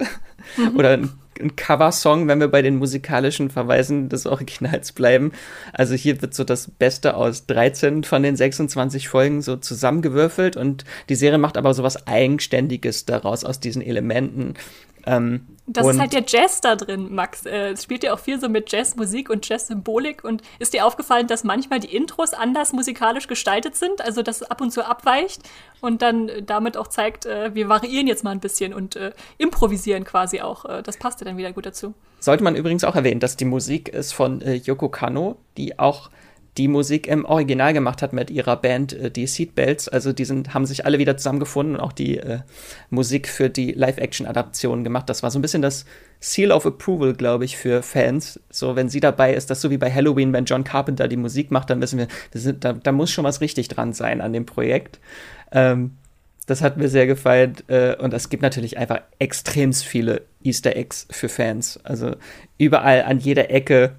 [0.58, 0.76] mhm.
[0.78, 5.32] oder ein, ein Cover-Song, wenn wir bei den musikalischen Verweisen des Originals bleiben.
[5.72, 10.84] Also hier wird so das Beste aus 13 von den 26 Folgen so zusammengewürfelt und
[11.08, 14.56] die Serie macht aber so was Eigenständiges daraus aus diesen Elementen.
[15.06, 17.46] Ähm, das ist halt der Jazz da drin, Max.
[17.46, 20.24] Äh, es spielt ja auch viel so mit Jazzmusik und Jazzsymbolik.
[20.24, 24.02] Und ist dir aufgefallen, dass manchmal die Intros anders musikalisch gestaltet sind?
[24.02, 25.42] Also, dass es ab und zu abweicht
[25.82, 30.04] und dann damit auch zeigt, äh, wir variieren jetzt mal ein bisschen und äh, improvisieren
[30.04, 30.66] quasi auch.
[30.66, 31.96] Äh, das passt ja dann wieder gut dazu.
[32.20, 36.10] Sollte man übrigens auch erwähnen, dass die Musik ist von äh, Yoko Kano, die auch
[36.58, 39.90] die Musik im Original gemacht hat mit ihrer Band, äh, die Seatbelts.
[39.90, 42.40] Also die sind, haben sich alle wieder zusammengefunden und auch die äh,
[42.90, 45.10] Musik für die Live-Action-Adaption gemacht.
[45.10, 45.86] Das war so ein bisschen das
[46.20, 48.40] Seal of Approval, glaube ich, für Fans.
[48.50, 51.52] So, wenn sie dabei ist, das so wie bei Halloween, wenn John Carpenter die Musik
[51.52, 54.46] macht, dann wissen wir, sind, da, da, muss schon was richtig dran sein an dem
[54.46, 55.00] Projekt.
[55.52, 55.92] Ähm,
[56.46, 57.56] das hat mir sehr gefallen.
[57.68, 61.80] Äh, und es gibt natürlich einfach extrem viele Easter Eggs für Fans.
[61.84, 62.16] Also
[62.58, 63.96] überall an jeder Ecke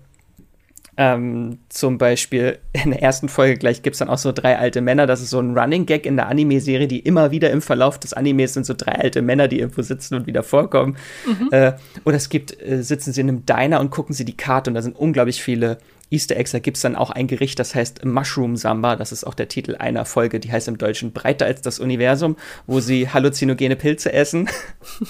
[0.98, 4.80] ähm, zum Beispiel in der ersten Folge gleich gibt es dann auch so drei alte
[4.80, 5.06] Männer.
[5.06, 8.14] Das ist so ein Running Gag in der Anime-Serie, die immer wieder im Verlauf des
[8.14, 10.96] Animes sind so drei alte Männer, die irgendwo sitzen und wieder vorkommen.
[11.26, 11.48] Mhm.
[11.50, 11.72] Äh,
[12.04, 14.74] oder es gibt, äh, sitzen sie in einem Diner und gucken sie die Karte und
[14.74, 15.78] da sind unglaublich viele
[16.10, 16.52] Easter Eggs.
[16.52, 18.96] Da gibt es dann auch ein Gericht, das heißt Mushroom Samba.
[18.96, 22.36] Das ist auch der Titel einer Folge, die heißt im Deutschen Breiter als das Universum,
[22.66, 24.48] wo sie halluzinogene Pilze essen.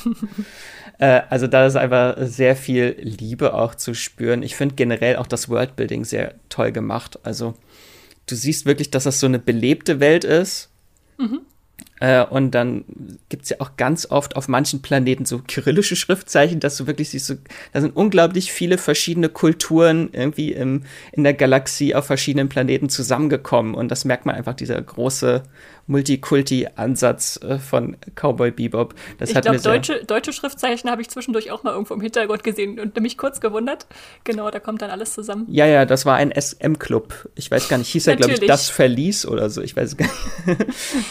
[0.99, 4.42] Äh, also da ist einfach sehr viel Liebe auch zu spüren.
[4.42, 7.18] Ich finde generell auch das Worldbuilding sehr toll gemacht.
[7.22, 7.55] Also
[8.26, 10.70] du siehst wirklich, dass das so eine belebte Welt ist.
[11.18, 11.40] Mhm.
[12.01, 12.84] Äh, und dann
[13.28, 17.11] gibt es ja auch ganz oft auf manchen Planeten so kyrillische Schriftzeichen, dass du wirklich
[17.11, 17.34] siehst, so,
[17.72, 20.82] da sind unglaublich viele verschiedene Kulturen irgendwie im,
[21.12, 23.74] in der Galaxie auf verschiedenen Planeten zusammengekommen.
[23.74, 25.42] Und das merkt man einfach, dieser große
[25.86, 28.94] Multikulti-Ansatz äh, von Cowboy Bebop.
[29.18, 32.78] Das ich glaube, deutsche, deutsche Schriftzeichen habe ich zwischendurch auch mal irgendwo im Hintergrund gesehen
[32.78, 33.86] und mich kurz gewundert.
[34.24, 35.47] Genau, da kommt dann alles zusammen.
[35.49, 37.30] Ja, ja, das war ein SM-Club.
[37.36, 39.62] Ich weiß gar nicht, hieß er, glaube ich, das Verlies oder so.
[39.62, 40.07] Ich weiß gar
[40.47, 40.66] nicht.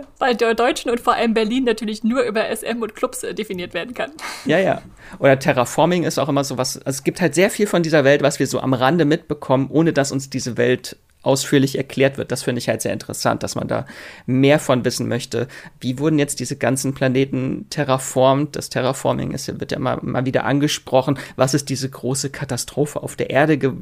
[0.18, 3.74] Weil der Deutschen und vor allem Berlin natürlich nur über SM und Clubs äh, definiert
[3.74, 4.10] werden kann.
[4.44, 4.82] Ja, ja.
[5.20, 6.76] Oder Terraforming ist auch immer so was.
[6.78, 9.68] Also es gibt halt sehr viel von dieser Welt, was wir so am Rande mitbekommen,
[9.70, 12.32] ohne dass uns diese Welt ausführlich erklärt wird.
[12.32, 13.86] Das finde ich halt sehr interessant, dass man da
[14.26, 15.46] mehr von wissen möchte.
[15.80, 18.56] Wie wurden jetzt diese ganzen Planeten terraformt?
[18.56, 21.18] Das Terraforming ist, wird ja mal, mal wieder angesprochen.
[21.36, 23.72] Was ist diese große Katastrophe auf der Erde ge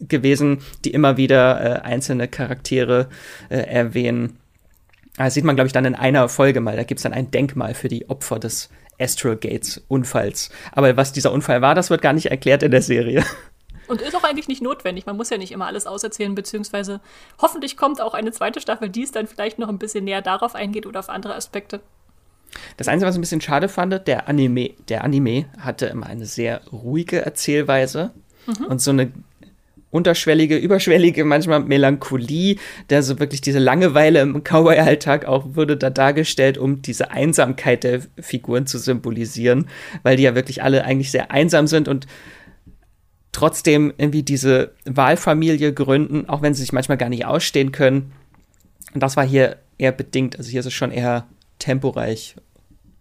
[0.00, 3.08] gewesen, die immer wieder äh, einzelne Charaktere
[3.48, 4.38] äh, erwähnen?
[5.16, 6.76] Das sieht man, glaube ich, dann in einer Folge mal.
[6.76, 10.50] Da gibt es dann ein Denkmal für die Opfer des Astral Gates Unfalls.
[10.72, 13.24] Aber was dieser Unfall war, das wird gar nicht erklärt in der Serie.
[13.88, 15.06] Und ist auch eigentlich nicht notwendig.
[15.06, 17.00] Man muss ja nicht immer alles auserzählen, beziehungsweise
[17.40, 20.54] hoffentlich kommt auch eine zweite Staffel, die es dann vielleicht noch ein bisschen näher darauf
[20.54, 21.80] eingeht oder auf andere Aspekte.
[22.76, 26.26] Das Einzige, was ich ein bisschen schade fand, der Anime, der Anime hatte immer eine
[26.26, 28.12] sehr ruhige Erzählweise
[28.46, 28.66] mhm.
[28.66, 29.12] und so eine
[29.92, 32.56] unterschwellige, überschwellige, manchmal Melancholie,
[32.88, 38.00] der so wirklich diese Langeweile im Cowboy-Alltag auch wurde da dargestellt, um diese Einsamkeit der
[38.18, 39.66] Figuren zu symbolisieren,
[40.02, 42.06] weil die ja wirklich alle eigentlich sehr einsam sind und
[43.32, 48.12] trotzdem irgendwie diese Wahlfamilie gründen, auch wenn sie sich manchmal gar nicht ausstehen können.
[48.94, 51.26] Und das war hier eher bedingt, also hier ist es schon eher
[51.58, 52.34] temporeich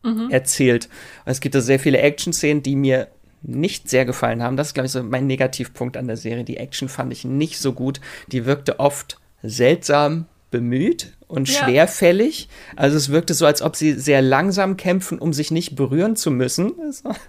[0.03, 0.29] mhm.
[0.29, 0.89] erzählt.
[1.23, 3.07] Es gibt da sehr viele Action-Szenen, die mir
[3.41, 4.57] nicht sehr gefallen haben.
[4.57, 6.43] Das ist, glaube ich, so mein Negativpunkt an der Serie.
[6.43, 7.99] Die Action fand ich nicht so gut.
[8.27, 11.63] Die wirkte oft seltsam bemüht und ja.
[11.63, 12.49] schwerfällig.
[12.75, 16.29] Also es wirkte so, als ob sie sehr langsam kämpfen, um sich nicht berühren zu
[16.29, 16.73] müssen.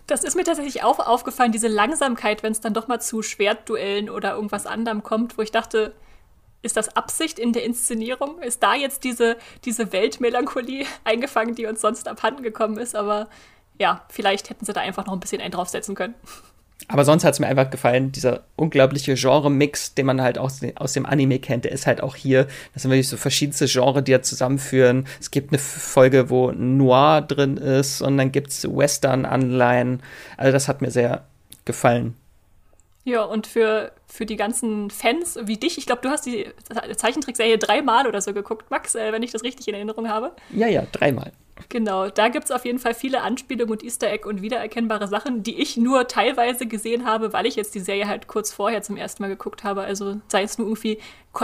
[0.07, 4.11] Das ist mir tatsächlich auch aufgefallen, diese Langsamkeit, wenn es dann doch mal zu Schwertduellen
[4.11, 5.95] oder irgendwas anderem kommt, wo ich dachte,
[6.63, 8.41] ist das Absicht in der Inszenierung?
[8.41, 12.95] Ist da jetzt diese, diese Weltmelancholie eingefangen, die uns sonst abhanden gekommen ist?
[12.95, 13.29] Aber
[13.79, 16.15] ja, vielleicht hätten sie da einfach noch ein bisschen einen draufsetzen können.
[16.89, 20.93] Aber sonst hat es mir einfach gefallen, dieser unglaubliche Genre-Mix, den man halt aus, aus
[20.93, 22.47] dem Anime kennt, der ist halt auch hier.
[22.75, 25.07] Das sind wirklich so verschiedenste Genres, die ja zusammenführen.
[25.21, 30.03] Es gibt eine Folge, wo Noir drin ist und dann gibt es Western-Anleihen.
[30.37, 31.25] Also das hat mir sehr
[31.65, 32.17] gefallen.
[33.05, 36.47] Ja, und für, für die ganzen Fans wie dich, ich glaube, du hast die
[36.97, 40.33] Zeichentrickserie dreimal oder so geguckt, Max, äh, wenn ich das richtig in Erinnerung habe.
[40.51, 41.33] Ja, ja, dreimal.
[41.69, 45.43] Genau, da gibt es auf jeden Fall viele Anspielungen und Easter Egg und wiedererkennbare Sachen,
[45.43, 48.97] die ich nur teilweise gesehen habe, weil ich jetzt die Serie halt kurz vorher zum
[48.97, 49.83] ersten Mal geguckt habe.
[49.83, 50.99] Also sei es nur irgendwie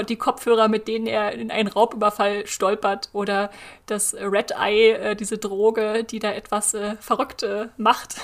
[0.08, 3.50] die Kopfhörer, mit denen er in einen Raubüberfall stolpert oder
[3.86, 8.16] das Red Eye, äh, diese Droge, die da etwas äh, verrückt äh, macht.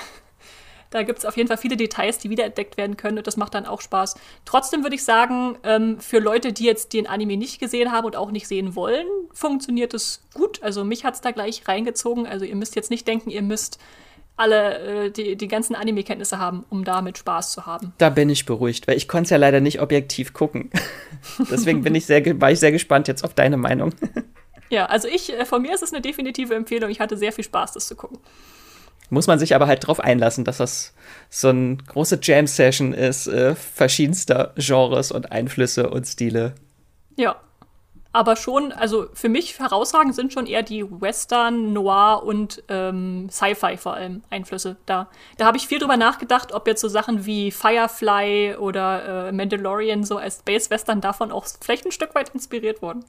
[0.95, 3.55] Da gibt es auf jeden Fall viele Details, die wiederentdeckt werden können und das macht
[3.55, 4.15] dann auch Spaß.
[4.45, 8.15] Trotzdem würde ich sagen, ähm, für Leute, die jetzt den Anime nicht gesehen haben und
[8.15, 10.63] auch nicht sehen wollen, funktioniert es gut.
[10.63, 12.29] Also mich hat es da gleich reingezogen.
[12.29, 13.81] Also ihr müsst jetzt nicht denken, ihr müsst
[14.37, 17.93] alle äh, die, die ganzen Anime-Kenntnisse haben, um damit Spaß zu haben.
[17.99, 20.71] Da bin ich beruhigt, weil ich konnte es ja leider nicht objektiv gucken.
[21.51, 23.93] Deswegen bin ich sehr, war ich sehr gespannt jetzt auf deine Meinung.
[24.71, 26.89] ja, also ich, äh, von mir ist es eine definitive Empfehlung.
[26.89, 28.21] Ich hatte sehr viel Spaß, das zu gucken.
[29.15, 30.93] Muss man sich aber halt drauf einlassen, dass das
[31.31, 36.57] so eine große Jam-Session ist, äh, verschiedenster Genres und Einflüsse und Stile.
[37.15, 37.37] Ja.
[38.13, 43.77] Aber schon, also für mich herausragend sind schon eher die Western, Noir und ähm, Sci-Fi
[43.77, 45.09] vor allem Einflüsse da.
[45.37, 50.03] Da habe ich viel drüber nachgedacht, ob jetzt so Sachen wie Firefly oder äh, Mandalorian
[50.03, 53.05] so als Space Western davon auch vielleicht ein Stück weit inspiriert wurden.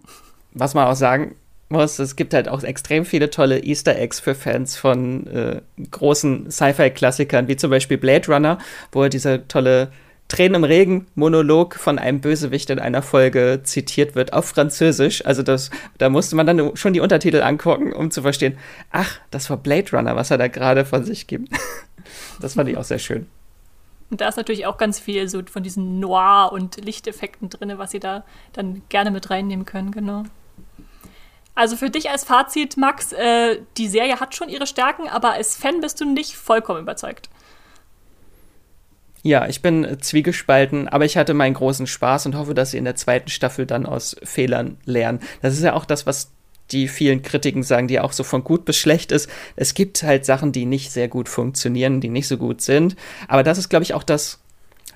[0.53, 1.35] Was man auch sagen
[1.69, 6.51] muss, es gibt halt auch extrem viele tolle Easter Eggs für Fans von äh, großen
[6.51, 8.59] Sci-Fi-Klassikern, wie zum Beispiel Blade Runner,
[8.91, 9.91] wo dieser tolle
[10.27, 15.23] Tränen im Regen Monolog von einem Bösewicht in einer Folge zitiert wird auf Französisch.
[15.25, 18.57] Also das, da musste man dann schon die Untertitel angucken, um zu verstehen,
[18.91, 21.49] ach, das war Blade Runner, was er da gerade von sich gibt.
[22.41, 23.27] das fand ich auch sehr schön.
[24.09, 27.91] Und da ist natürlich auch ganz viel so von diesen Noir- und Lichteffekten drin, was
[27.91, 30.23] sie da dann gerne mit reinnehmen können, genau.
[31.55, 35.55] Also für dich als Fazit, Max, äh, die Serie hat schon ihre Stärken, aber als
[35.55, 37.29] Fan bist du nicht vollkommen überzeugt.
[39.23, 42.83] Ja, ich bin zwiegespalten, aber ich hatte meinen großen Spaß und hoffe, dass sie in
[42.83, 45.19] der zweiten Staffel dann aus Fehlern lernen.
[45.41, 46.31] Das ist ja auch das, was
[46.71, 49.29] die vielen Kritiken sagen, die auch so von gut bis schlecht ist.
[49.55, 52.95] Es gibt halt Sachen, die nicht sehr gut funktionieren, die nicht so gut sind.
[53.27, 54.41] Aber das ist, glaube ich, auch das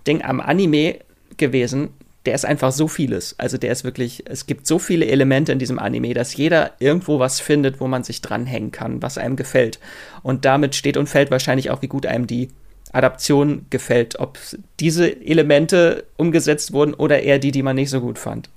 [0.05, 0.99] Ding am Anime
[1.38, 1.89] gewesen,
[2.26, 3.36] der ist einfach so vieles.
[3.38, 7.20] Also der ist wirklich, es gibt so viele Elemente in diesem Anime, dass jeder irgendwo
[7.20, 9.80] was findet, wo man sich dranhängen kann, was einem gefällt.
[10.22, 12.49] Und damit steht und fällt wahrscheinlich auch, wie gut einem die
[12.91, 14.38] Adaption gefällt, ob
[14.80, 18.49] diese Elemente umgesetzt wurden oder eher die, die man nicht so gut fand.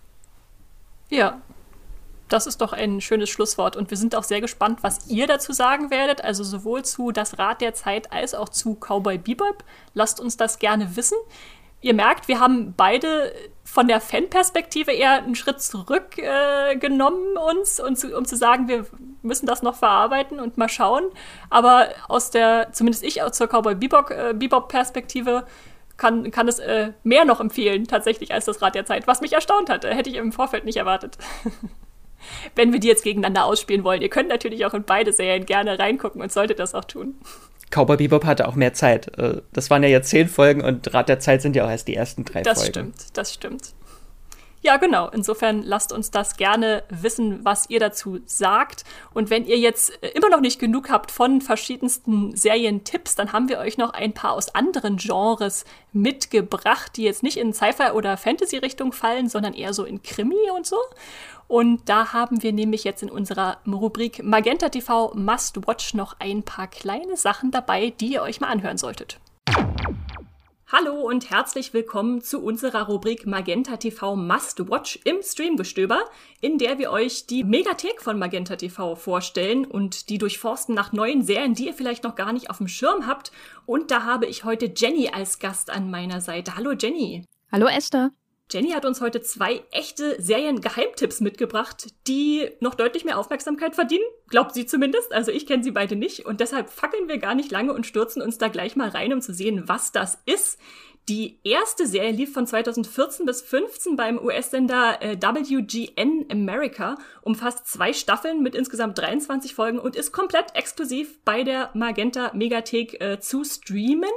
[1.10, 1.40] Ja,
[2.28, 3.76] das ist doch ein schönes Schlusswort.
[3.76, 6.24] Und wir sind auch sehr gespannt, was ihr dazu sagen werdet.
[6.24, 9.62] Also sowohl zu Das Rad der Zeit als auch zu Cowboy Bebop.
[9.94, 11.18] Lasst uns das gerne wissen
[11.82, 13.32] ihr merkt, wir haben beide
[13.64, 18.86] von der Fanperspektive eher einen Schritt zurückgenommen äh, uns, und zu, um zu sagen, wir
[19.22, 21.04] müssen das noch verarbeiten und mal schauen.
[21.50, 25.50] Aber aus der, zumindest ich aus zur Cowboy Bebop-Perspektive, äh,
[25.96, 29.32] kann, kann es äh, mehr noch empfehlen, tatsächlich, als das Rad der Zeit, was mich
[29.32, 29.94] erstaunt hatte.
[29.94, 31.18] Hätte ich im Vorfeld nicht erwartet.
[32.54, 34.02] Wenn wir die jetzt gegeneinander ausspielen wollen.
[34.02, 37.18] Ihr könnt natürlich auch in beide Serien gerne reingucken und solltet das auch tun.
[37.72, 39.18] Cowboy Bebop hatte auch mehr Zeit.
[39.18, 41.88] Äh, das waren ja jetzt zehn Folgen und Rat der Zeit sind ja auch erst
[41.88, 42.72] die ersten drei das Folgen.
[42.72, 43.62] Das stimmt, das stimmt.
[44.62, 45.08] Ja, genau.
[45.08, 48.84] Insofern lasst uns das gerne wissen, was ihr dazu sagt.
[49.12, 53.48] Und wenn ihr jetzt äh, immer noch nicht genug habt von verschiedensten Serientipps, dann haben
[53.48, 58.16] wir euch noch ein paar aus anderen Genres mitgebracht, die jetzt nicht in Sci-Fi oder
[58.16, 60.76] Fantasy-Richtung fallen, sondern eher so in Krimi und so.
[61.48, 66.44] Und da haben wir nämlich jetzt in unserer Rubrik Magenta TV Must Watch noch ein
[66.44, 69.18] paar kleine Sachen dabei, die ihr euch mal anhören solltet.
[70.74, 76.02] Hallo und herzlich willkommen zu unserer Rubrik Magenta TV Must Watch im Streamgestöber,
[76.40, 81.24] in der wir euch die Megathek von Magenta TV vorstellen und die durchforsten nach neuen
[81.24, 83.32] Serien, die ihr vielleicht noch gar nicht auf dem Schirm habt.
[83.66, 86.56] Und da habe ich heute Jenny als Gast an meiner Seite.
[86.56, 87.26] Hallo Jenny.
[87.52, 88.10] Hallo Esther.
[88.52, 94.04] Jenny hat uns heute zwei echte Serien-Geheimtipps mitgebracht, die noch deutlich mehr Aufmerksamkeit verdienen.
[94.28, 95.12] Glaubt sie zumindest.
[95.12, 96.26] Also ich kenne sie beide nicht.
[96.26, 99.22] Und deshalb fackeln wir gar nicht lange und stürzen uns da gleich mal rein, um
[99.22, 100.58] zu sehen, was das ist.
[101.08, 107.92] Die erste Serie lief von 2014 bis 15 beim US-Sender äh, WGN America, umfasst zwei
[107.92, 113.42] Staffeln mit insgesamt 23 Folgen und ist komplett exklusiv bei der Magenta Megathek äh, zu
[113.42, 114.10] streamen.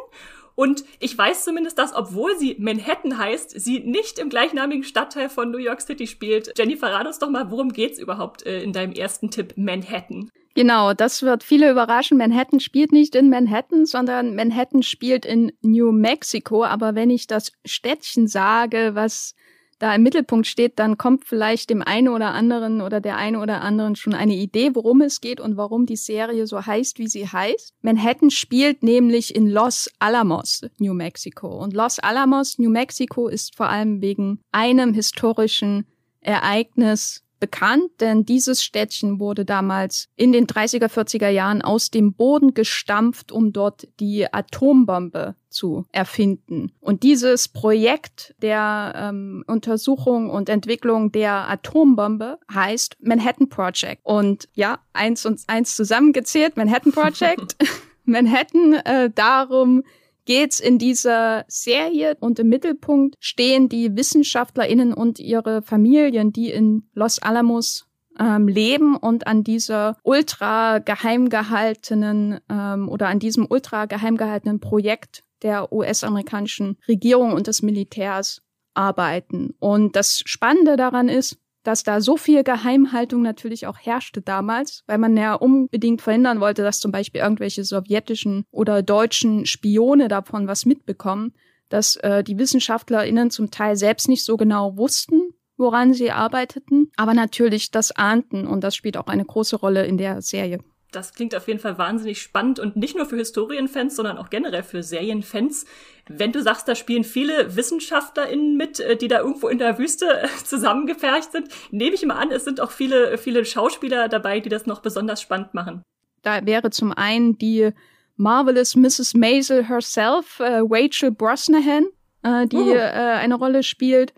[0.56, 5.51] Und ich weiß zumindest, dass, obwohl sie Manhattan heißt, sie nicht im gleichnamigen Stadtteil von
[5.51, 6.53] New York City spielt.
[6.58, 10.30] Jenny, verrat uns doch mal, worum geht's überhaupt äh, in deinem ersten Tipp Manhattan?
[10.56, 12.18] Genau, das wird viele überraschen.
[12.18, 16.64] Manhattan spielt nicht in Manhattan, sondern Manhattan spielt in New Mexico.
[16.64, 19.36] Aber wenn ich das Städtchen sage, was
[19.80, 23.62] da im Mittelpunkt steht, dann kommt vielleicht dem einen oder anderen oder der einen oder
[23.62, 27.28] anderen schon eine Idee, worum es geht und warum die Serie so heißt, wie sie
[27.28, 27.74] heißt.
[27.82, 31.48] Manhattan spielt nämlich in Los Alamos, New Mexico.
[31.48, 35.86] Und Los Alamos, New Mexico ist vor allem wegen einem historischen
[36.22, 42.54] Ereignis bekannt, denn dieses Städtchen wurde damals in den 30er, 40er Jahren aus dem Boden
[42.54, 46.72] gestampft, um dort die Atombombe zu erfinden.
[46.82, 54.02] Und dieses Projekt der ähm, Untersuchung und Entwicklung der Atombombe heißt Manhattan Project.
[54.04, 57.56] Und ja, eins und eins zusammengezählt, Manhattan Project.
[58.06, 59.84] Manhattan äh, darum,
[60.26, 66.90] geht's in dieser Serie und im Mittelpunkt stehen die WissenschaftlerInnen und ihre Familien, die in
[66.94, 67.88] Los Alamos
[68.20, 74.60] ähm, leben und an dieser ultra geheim gehaltenen ähm, oder an diesem ultra geheim gehaltenen
[74.60, 78.42] Projekt der US-amerikanischen Regierung und des Militärs
[78.74, 79.54] arbeiten.
[79.60, 84.99] Und das Spannende daran ist, dass da so viel Geheimhaltung natürlich auch herrschte damals, weil
[84.99, 90.66] man ja unbedingt verhindern wollte, dass zum Beispiel irgendwelche sowjetischen oder deutschen Spione davon was
[90.66, 91.34] mitbekommen,
[91.70, 97.13] dass äh, die WissenschaftlerInnen zum Teil selbst nicht so genau wussten, woran sie arbeiteten, aber
[97.13, 100.59] natürlich das ahnten und das spielt auch eine große Rolle in der Serie
[100.96, 104.64] das klingt auf jeden Fall wahnsinnig spannend und nicht nur für Historienfans, sondern auch generell
[104.64, 105.66] für Serienfans.
[106.08, 110.24] Wenn du sagst, da spielen viele WissenschaftlerInnen mit, äh, die da irgendwo in der Wüste
[110.24, 114.50] äh, zusammengefercht sind, nehme ich mal an, es sind auch viele, viele Schauspieler dabei, die
[114.50, 115.82] das noch besonders spannend machen.
[116.22, 117.72] Da wäre zum einen die
[118.18, 119.14] Marvelous Mrs.
[119.14, 121.88] Maisel herself, äh, Rachel Brosnahan,
[122.24, 122.74] äh, die uh.
[122.74, 124.14] äh, eine Rolle spielt.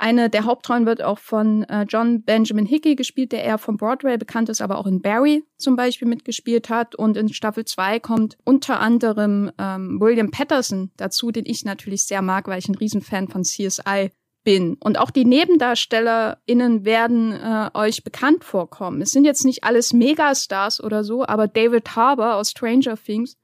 [0.00, 4.16] Eine der Hauptrollen wird auch von äh, John Benjamin Hickey gespielt, der eher vom Broadway
[4.16, 6.94] bekannt ist, aber auch in Barry zum Beispiel mitgespielt hat.
[6.94, 12.22] Und in Staffel 2 kommt unter anderem ähm, William Patterson dazu, den ich natürlich sehr
[12.22, 14.12] mag, weil ich ein Riesenfan von CSI
[14.44, 14.76] bin.
[14.78, 19.02] Und auch die NebendarstellerInnen werden äh, euch bekannt vorkommen.
[19.02, 23.36] Es sind jetzt nicht alles Megastars oder so, aber David Harbour aus Stranger Things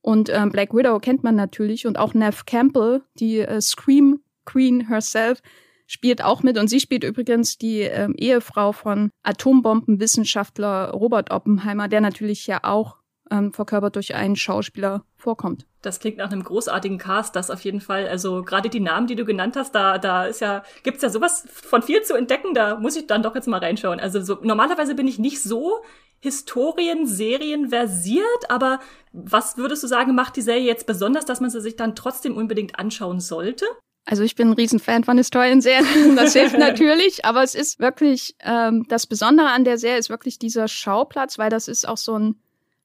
[0.00, 4.88] und ähm, Black Widow kennt man natürlich und auch Nev Campbell, die äh, Scream Queen
[4.88, 5.42] herself,
[5.88, 12.00] spielt auch mit und sie spielt übrigens die ähm, Ehefrau von Atombombenwissenschaftler Robert Oppenheimer, der
[12.00, 12.98] natürlich ja auch
[13.30, 15.66] ähm, verkörpert durch einen Schauspieler vorkommt.
[15.82, 18.06] Das klingt nach einem großartigen Cast, das auf jeden Fall.
[18.06, 21.46] Also gerade die Namen, die du genannt hast, da da ist ja gibt's ja sowas
[21.50, 22.54] von viel zu entdecken.
[22.54, 24.00] Da muss ich dann doch jetzt mal reinschauen.
[24.00, 25.80] Also so, normalerweise bin ich nicht so
[26.20, 28.80] Historien-Serien versiert, aber
[29.12, 32.36] was würdest du sagen, macht die Serie jetzt besonders, dass man sie sich dann trotzdem
[32.36, 33.64] unbedingt anschauen sollte?
[34.10, 38.86] Also ich bin ein Riesenfan von Historienserien, das hilft natürlich, aber es ist wirklich, ähm,
[38.88, 42.36] das Besondere an der Serie ist wirklich dieser Schauplatz, weil das ist auch so ein,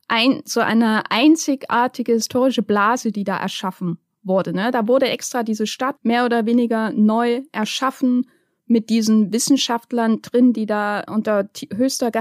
[0.10, 4.52] ein so eine einzigartige historische Blase, die da erschaffen wurde.
[4.52, 4.72] Ne?
[4.72, 8.30] Da wurde extra diese Stadt mehr oder weniger neu erschaffen
[8.66, 12.12] mit diesen Wissenschaftlern drin, die da unter höchster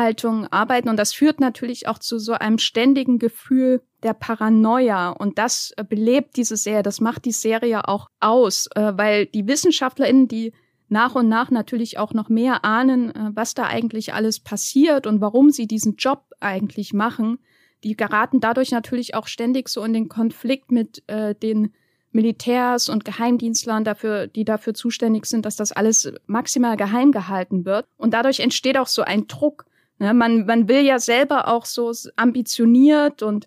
[0.00, 0.88] Geheimhaltung arbeiten.
[0.88, 5.10] Und das führt natürlich auch zu so einem ständigen Gefühl der Paranoia.
[5.10, 9.46] Und das äh, belebt diese Serie, das macht die Serie auch aus, äh, weil die
[9.46, 10.52] WissenschaftlerInnen, die
[10.88, 15.20] nach und nach natürlich auch noch mehr ahnen, äh, was da eigentlich alles passiert und
[15.20, 17.38] warum sie diesen Job eigentlich machen,
[17.84, 21.72] die geraten dadurch natürlich auch ständig so in den Konflikt mit den
[22.12, 27.86] Militärs und Geheimdienstlern dafür, die dafür zuständig sind, dass das alles maximal geheim gehalten wird.
[27.96, 29.64] Und dadurch entsteht auch so ein Druck.
[30.00, 30.14] Ne?
[30.14, 33.46] Man, man will ja selber auch so ambitioniert und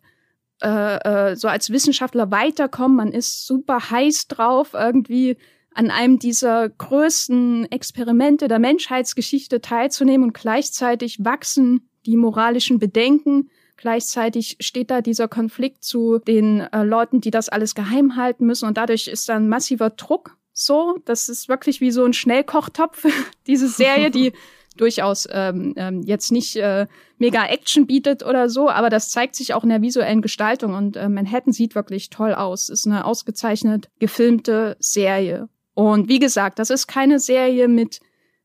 [0.62, 2.96] äh, äh, so als Wissenschaftler weiterkommen.
[2.96, 5.36] Man ist super heiß drauf, irgendwie
[5.74, 13.50] an einem dieser größten Experimente der Menschheitsgeschichte teilzunehmen und gleichzeitig wachsen die moralischen Bedenken.
[13.76, 18.68] Gleichzeitig steht da dieser Konflikt zu den äh, Leuten, die das alles geheim halten müssen
[18.68, 21.00] und dadurch ist da ein massiver Druck so.
[21.06, 23.06] Das ist wirklich wie so ein Schnellkochtopf,
[23.48, 24.32] diese Serie, die
[24.78, 29.54] durchaus ähm, ähm, jetzt nicht äh, mega Action bietet oder so, aber das zeigt sich
[29.54, 32.70] auch in der visuellen Gestaltung und äh, Manhattan sieht wirklich toll aus.
[32.70, 35.50] Ist eine ausgezeichnet gefilmte Serie.
[35.74, 38.00] Und wie gesagt, das ist keine Serie mit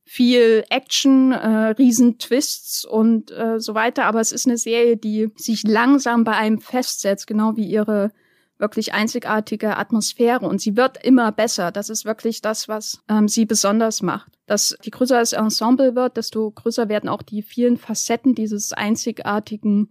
[0.05, 5.31] viel Action, äh, riesen Twists und äh, so weiter, aber es ist eine Serie, die
[5.37, 8.11] sich langsam bei einem festsetzt, genau wie ihre
[8.59, 11.71] wirklich einzigartige Atmosphäre und sie wird immer besser.
[11.71, 14.33] Das ist wirklich das, was ähm, sie besonders macht.
[14.47, 19.91] Dass je größer das Ensemble wird, desto größer werden auch die vielen Facetten dieses einzigartigen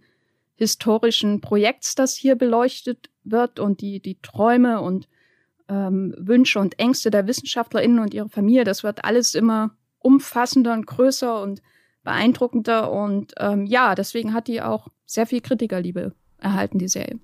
[0.54, 5.08] historischen Projekts, das hier beleuchtet wird und die, die Träume und
[5.68, 8.64] ähm, Wünsche und Ängste der WissenschaftlerInnen und ihrer Familie.
[8.64, 11.62] Das wird alles immer umfassender und größer und
[12.02, 17.18] beeindruckender und ähm, ja, deswegen hat die auch sehr viel Kritikerliebe erhalten, die Serie.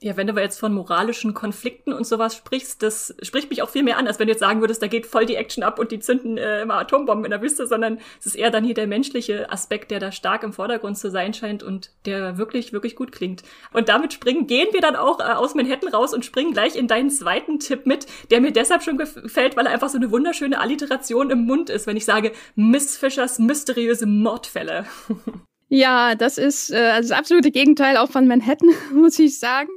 [0.00, 3.82] Ja, wenn du jetzt von moralischen Konflikten und sowas sprichst, das spricht mich auch viel
[3.82, 5.90] mehr an, als wenn du jetzt sagen würdest, da geht voll die Action ab und
[5.90, 8.86] die zünden äh, immer Atombomben in der Wüste, sondern es ist eher dann hier der
[8.86, 13.10] menschliche Aspekt, der da stark im Vordergrund zu sein scheint und der wirklich, wirklich gut
[13.10, 13.42] klingt.
[13.72, 16.86] Und damit springen, gehen wir dann auch äh, aus Manhattan raus und springen gleich in
[16.86, 20.60] deinen zweiten Tipp mit, der mir deshalb schon gefällt, weil er einfach so eine wunderschöne
[20.60, 24.86] Alliteration im Mund ist, wenn ich sage Miss Fischers mysteriöse Mordfälle.
[25.68, 29.68] Ja, das ist äh, also das absolute Gegenteil auch von Manhattan, muss ich sagen.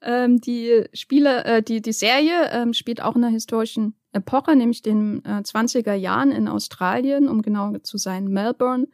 [0.00, 4.82] Ähm, die Spiele, äh, die, die Serie ähm, spielt auch in einer historischen Epoche, nämlich
[4.82, 8.86] den äh, 20er Jahren in Australien, um genau zu sein, Melbourne.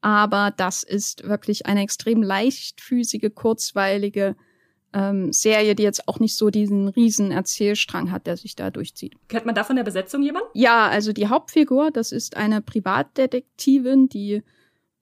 [0.00, 4.36] Aber das ist wirklich eine extrem leichtfüßige, kurzweilige
[4.92, 9.14] ähm, Serie, die jetzt auch nicht so diesen riesen Erzählstrang hat, der sich da durchzieht.
[9.28, 10.44] Kennt man da von der Besetzung jemand?
[10.54, 14.42] Ja, also die Hauptfigur, das ist eine Privatdetektivin, die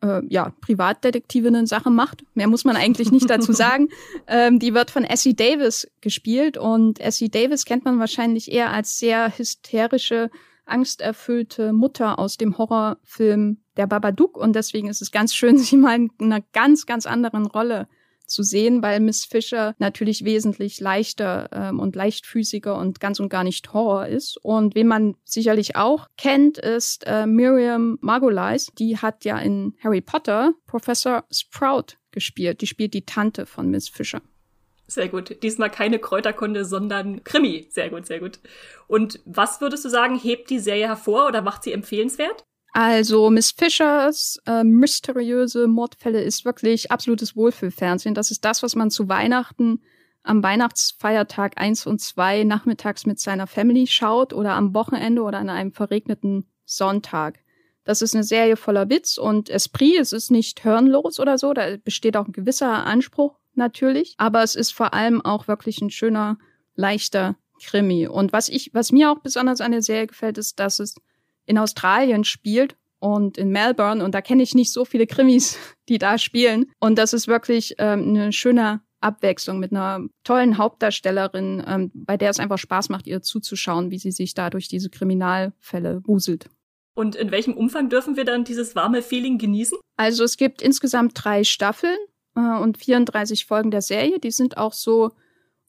[0.03, 2.25] äh, ja, Privatdetektivinnen Sache macht.
[2.35, 3.89] Mehr muss man eigentlich nicht dazu sagen.
[4.27, 8.99] Ähm, die wird von Essie Davis gespielt und Essie Davis kennt man wahrscheinlich eher als
[8.99, 10.31] sehr hysterische,
[10.65, 15.97] angsterfüllte Mutter aus dem Horrorfilm Der Babadook und deswegen ist es ganz schön, sie mal
[15.97, 17.89] in einer ganz, ganz anderen Rolle
[18.27, 23.45] zu sehen, weil Miss Fisher natürlich wesentlich leichter ähm, und leichtfüßiger und ganz und gar
[23.45, 24.39] nicht Horror ist.
[24.43, 28.67] Und wen man sicherlich auch kennt, ist äh, Miriam Margolyes.
[28.79, 32.61] Die hat ja in Harry Potter Professor Sprout gespielt.
[32.61, 34.23] Die spielt die Tante von Miss Fisher.
[34.89, 35.43] Sehr gut.
[35.43, 37.67] Diesmal keine Kräuterkunde, sondern Krimi.
[37.71, 38.39] Sehr gut, sehr gut.
[38.87, 42.45] Und was würdest du sagen, hebt die Serie hervor oder macht sie empfehlenswert?
[42.79, 48.15] Also Miss Fishers äh, mysteriöse Mordfälle ist wirklich absolutes Wohlfühlfernsehen.
[48.15, 49.81] Das ist das, was man zu Weihnachten
[50.23, 55.49] am Weihnachtsfeiertag eins und zwei nachmittags mit seiner Family schaut oder am Wochenende oder an
[55.49, 57.39] einem verregneten Sonntag.
[57.85, 59.99] Das ist eine Serie voller Witz und Esprit.
[59.99, 61.55] Es ist nicht hirnlos oder so.
[61.55, 64.17] Da besteht auch ein gewisser Anspruch natürlich.
[64.19, 66.37] Aber es ist vor allem auch wirklich ein schöner,
[66.75, 68.07] leichter Krimi.
[68.07, 70.97] Und was ich, was mir auch besonders an der Serie gefällt, ist, dass es
[71.47, 75.99] in Australien spielt und in Melbourne und da kenne ich nicht so viele Krimis, die
[75.99, 76.71] da spielen.
[76.79, 82.31] Und das ist wirklich ähm, eine schöne Abwechslung mit einer tollen Hauptdarstellerin, ähm, bei der
[82.31, 86.49] es einfach Spaß macht, ihr zuzuschauen, wie sie sich da durch diese Kriminalfälle wuselt.
[86.95, 89.79] Und in welchem Umfang dürfen wir dann dieses warme Feeling genießen?
[89.97, 91.99] Also es gibt insgesamt drei Staffeln
[92.35, 94.19] äh, und 34 Folgen der Serie.
[94.19, 95.13] Die sind auch so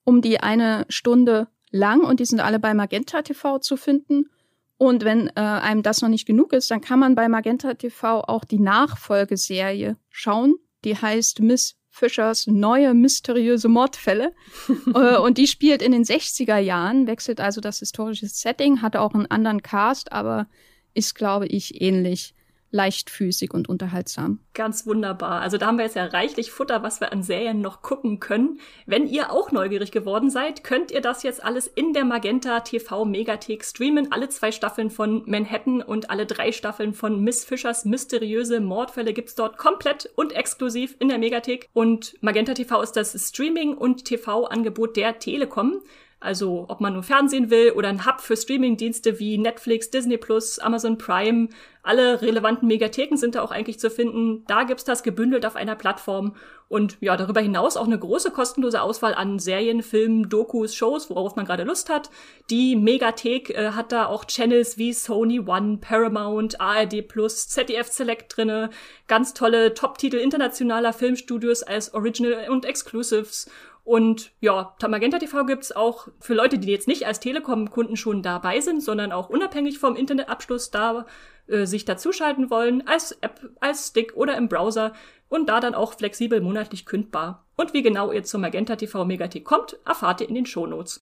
[0.05, 4.29] um die eine Stunde lang und die sind alle bei Magenta TV zu finden.
[4.77, 8.21] Und wenn äh, einem das noch nicht genug ist, dann kann man bei Magenta TV
[8.21, 10.55] auch die Nachfolgeserie schauen.
[10.85, 14.33] Die heißt Miss Fischers neue mysteriöse Mordfälle.
[14.93, 19.13] äh, und die spielt in den 60er Jahren, wechselt also das historische Setting, hat auch
[19.13, 20.47] einen anderen Cast, aber
[20.93, 22.35] ist, glaube ich, ähnlich
[22.71, 24.39] leichtfüßig und unterhaltsam.
[24.53, 25.41] Ganz wunderbar.
[25.41, 28.59] Also da haben wir jetzt ja reichlich Futter, was wir an Serien noch gucken können.
[28.85, 33.05] Wenn ihr auch neugierig geworden seid, könnt ihr das jetzt alles in der Magenta TV
[33.05, 34.11] Megathek streamen.
[34.11, 39.35] Alle zwei Staffeln von Manhattan und alle drei Staffeln von Miss Fischers mysteriöse Mordfälle gibt's
[39.35, 41.69] dort komplett und exklusiv in der Megathek.
[41.73, 45.81] Und Magenta TV ist das Streaming- und TV-Angebot der Telekom.
[46.19, 50.57] Also ob man nur Fernsehen will oder ein Hub für Streamingdienste wie Netflix, Disney Plus,
[50.57, 51.49] Amazon Prime,
[51.87, 54.43] alle relevanten Megatheken sind da auch eigentlich zu finden.
[54.47, 56.35] Da gibt's das gebündelt auf einer Plattform
[56.69, 61.35] und ja, darüber hinaus auch eine große kostenlose Auswahl an Serien, Filmen, Dokus, Shows, worauf
[61.35, 62.09] man gerade Lust hat.
[62.49, 68.35] Die Megathek äh, hat da auch Channels wie Sony One, Paramount, ARD Plus, ZDF Select
[68.35, 68.69] drinne,
[69.07, 73.49] ganz tolle Top-Titel internationaler Filmstudios als Original und Exclusives
[73.87, 78.59] und ja, Magenta TV gibt's auch für Leute, die jetzt nicht als Telekom-Kunden schon dabei
[78.59, 81.05] sind, sondern auch unabhängig vom Internetabschluss da
[81.47, 84.93] äh, sich dazuschalten wollen, als App, als Stick oder im Browser
[85.29, 87.45] und da dann auch flexibel monatlich kündbar.
[87.55, 91.01] Und wie genau ihr zum Magenta TV Megathek kommt, erfahrt ihr in den Shownotes.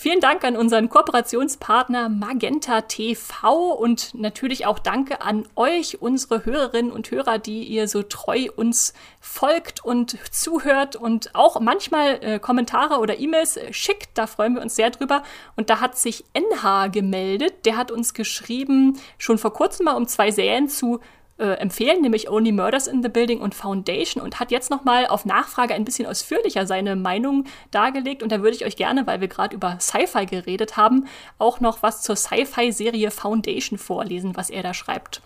[0.00, 6.92] Vielen Dank an unseren Kooperationspartner Magenta TV und natürlich auch Danke an euch, unsere Hörerinnen
[6.92, 13.00] und Hörer, die ihr so treu uns folgt und zuhört und auch manchmal äh, Kommentare
[13.00, 14.10] oder E-Mails schickt.
[14.14, 15.24] Da freuen wir uns sehr drüber.
[15.56, 17.66] Und da hat sich NH gemeldet.
[17.66, 21.00] Der hat uns geschrieben, schon vor kurzem mal um zwei Serien zu
[21.38, 25.24] äh, empfehlen, nämlich Only Murders in the Building und Foundation und hat jetzt nochmal auf
[25.24, 28.22] Nachfrage ein bisschen ausführlicher seine Meinung dargelegt.
[28.22, 31.06] Und da würde ich euch gerne, weil wir gerade über Sci-Fi geredet haben,
[31.38, 35.22] auch noch was zur Sci-Fi-Serie Foundation vorlesen, was er da schreibt.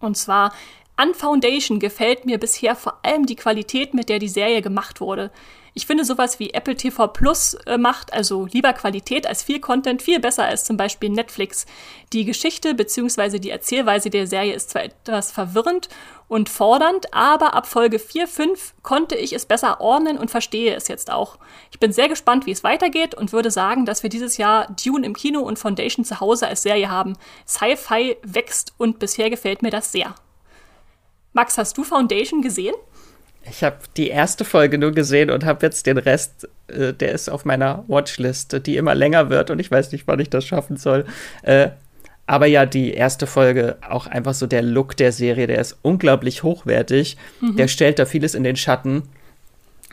[0.00, 0.52] Und zwar
[0.96, 5.30] An Foundation gefällt mir bisher vor allem die Qualität, mit der die Serie gemacht wurde.
[5.78, 10.02] Ich finde sowas wie Apple TV Plus äh, macht, also lieber Qualität als viel Content,
[10.02, 11.66] viel besser als zum Beispiel Netflix.
[12.12, 13.38] Die Geschichte bzw.
[13.38, 15.88] die Erzählweise der Serie ist zwar etwas verwirrend
[16.26, 20.88] und fordernd, aber ab Folge 4, 5 konnte ich es besser ordnen und verstehe es
[20.88, 21.38] jetzt auch.
[21.70, 25.06] Ich bin sehr gespannt, wie es weitergeht und würde sagen, dass wir dieses Jahr Dune
[25.06, 27.16] im Kino und Foundation zu Hause als Serie haben.
[27.46, 30.16] Sci-Fi wächst und bisher gefällt mir das sehr.
[31.34, 32.74] Max, hast du Foundation gesehen?
[33.50, 37.30] Ich habe die erste Folge nur gesehen und habe jetzt den Rest, äh, der ist
[37.30, 40.76] auf meiner Watchliste, die immer länger wird und ich weiß nicht, wann ich das schaffen
[40.76, 41.06] soll.
[41.42, 41.70] Äh,
[42.26, 46.42] aber ja, die erste Folge, auch einfach so der Look der Serie, der ist unglaublich
[46.42, 47.16] hochwertig.
[47.40, 47.56] Mhm.
[47.56, 49.04] Der stellt da vieles in den Schatten.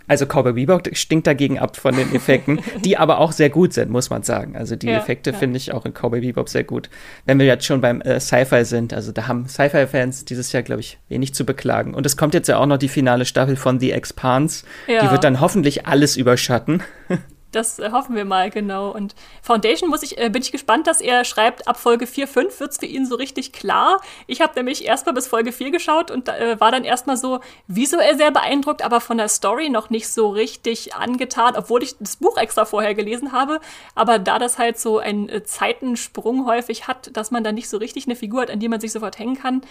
[0.08, 3.90] Also Cowboy Bebop stinkt dagegen ab von den Effekten, die aber auch sehr gut sind,
[3.90, 4.56] muss man sagen.
[4.56, 5.38] Also die ja, Effekte ja.
[5.38, 6.90] finde ich auch in Cowboy Bebop sehr gut.
[7.26, 10.82] Wenn wir jetzt schon beim äh, Sci-Fi sind, also da haben Sci-Fi-Fans dieses Jahr, glaube
[10.82, 11.94] ich, wenig zu beklagen.
[11.94, 14.66] Und es kommt jetzt ja auch noch die finale Staffel von The Expanse.
[14.88, 15.02] Ja.
[15.02, 16.84] Die wird dann hoffentlich alles überschatten.
[17.56, 18.92] Das äh, hoffen wir mal, genau.
[18.92, 22.60] Und Foundation muss ich, äh, bin ich gespannt, dass er schreibt, ab Folge 4, 5
[22.60, 24.02] wird es für ihn so richtig klar.
[24.28, 28.18] Ich habe nämlich erstmal bis Folge 4 geschaut und äh, war dann erstmal so visuell
[28.18, 32.38] sehr beeindruckt, aber von der Story noch nicht so richtig angetan, obwohl ich das Buch
[32.38, 33.60] extra vorher gelesen habe.
[33.96, 37.78] Aber da das halt so einen äh, Zeitensprung häufig hat, dass man da nicht so
[37.78, 39.62] richtig eine Figur hat, an die man sich sofort hängen kann,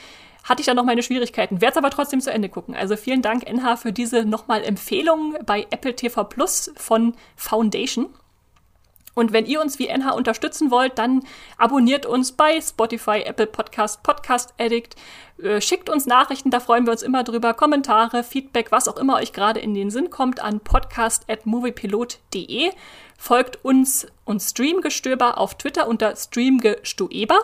[0.45, 1.61] hatte ich da noch meine Schwierigkeiten.
[1.61, 2.75] Werde es aber trotzdem zu Ende gucken.
[2.75, 7.74] Also vielen Dank, NH, für diese nochmal Empfehlung bei Apple TV Plus von Foundation.
[9.15, 11.23] Und wenn ihr uns wie NH unterstützen wollt, dann
[11.57, 14.97] abonniert uns bei Spotify, Apple Podcast, Podcast Addict.
[15.41, 17.55] Äh, schickt uns Nachrichten, da freuen wir uns immer drüber.
[17.55, 22.73] Kommentare, Feedback, was auch immer euch gerade in den Sinn kommt, an podcast.moviepilot.de.
[23.17, 27.39] Folgt uns und Streamgestöber auf Twitter unter Streamgestoeber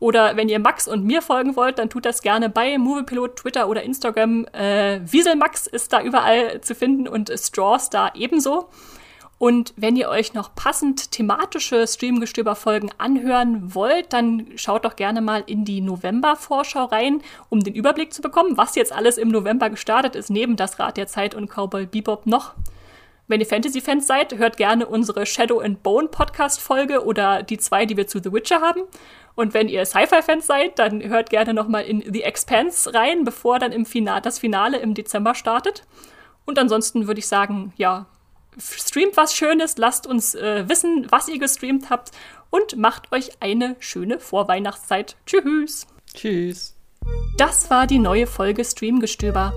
[0.00, 3.68] oder wenn ihr Max und mir folgen wollt, dann tut das gerne bei Moviepilot, Twitter
[3.68, 4.46] oder Instagram.
[4.46, 8.68] Äh, Wieselmax ist da überall zu finden und Straws da ebenso.
[9.42, 15.42] Und wenn ihr euch noch passend thematische Streamgestöber-Folgen anhören wollt, dann schaut doch gerne mal
[15.44, 20.14] in die November-Vorschau rein, um den Überblick zu bekommen, was jetzt alles im November gestartet
[20.14, 22.54] ist, neben das Rad der Zeit und Cowboy Bebop noch.
[23.26, 27.96] Wenn ihr Fantasy-Fans seid, hört gerne unsere Shadow and Bone Podcast-Folge oder die zwei, die
[27.96, 28.82] wir zu The Witcher haben.
[29.34, 33.72] Und wenn ihr Sci-Fi-Fans seid, dann hört gerne nochmal in The Expanse rein, bevor dann
[33.72, 35.82] im Finale, das Finale im Dezember startet.
[36.44, 38.06] Und ansonsten würde ich sagen, ja,
[38.58, 42.10] streamt was Schönes, lasst uns äh, wissen, was ihr gestreamt habt
[42.50, 45.16] und macht euch eine schöne Vorweihnachtszeit.
[45.26, 45.86] Tschüss.
[46.14, 46.76] Tschüss.
[47.36, 49.52] Das war die neue Folge Streamgestöber.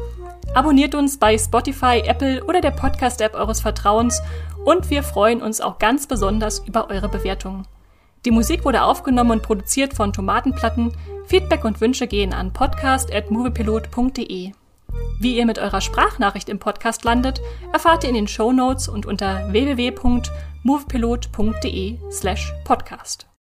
[0.53, 4.21] Abonniert uns bei Spotify, Apple oder der Podcast-App eures Vertrauens
[4.63, 7.67] und wir freuen uns auch ganz besonders über eure Bewertungen.
[8.25, 10.93] Die Musik wurde aufgenommen und produziert von Tomatenplatten.
[11.27, 14.53] Feedback und Wünsche gehen an podcast.moviepilot.de.
[15.19, 17.41] Wie ihr mit eurer Sprachnachricht im Podcast landet,
[17.73, 23.27] erfahrt ihr in den Show Notes und unter www.moviepilot.de slash podcast.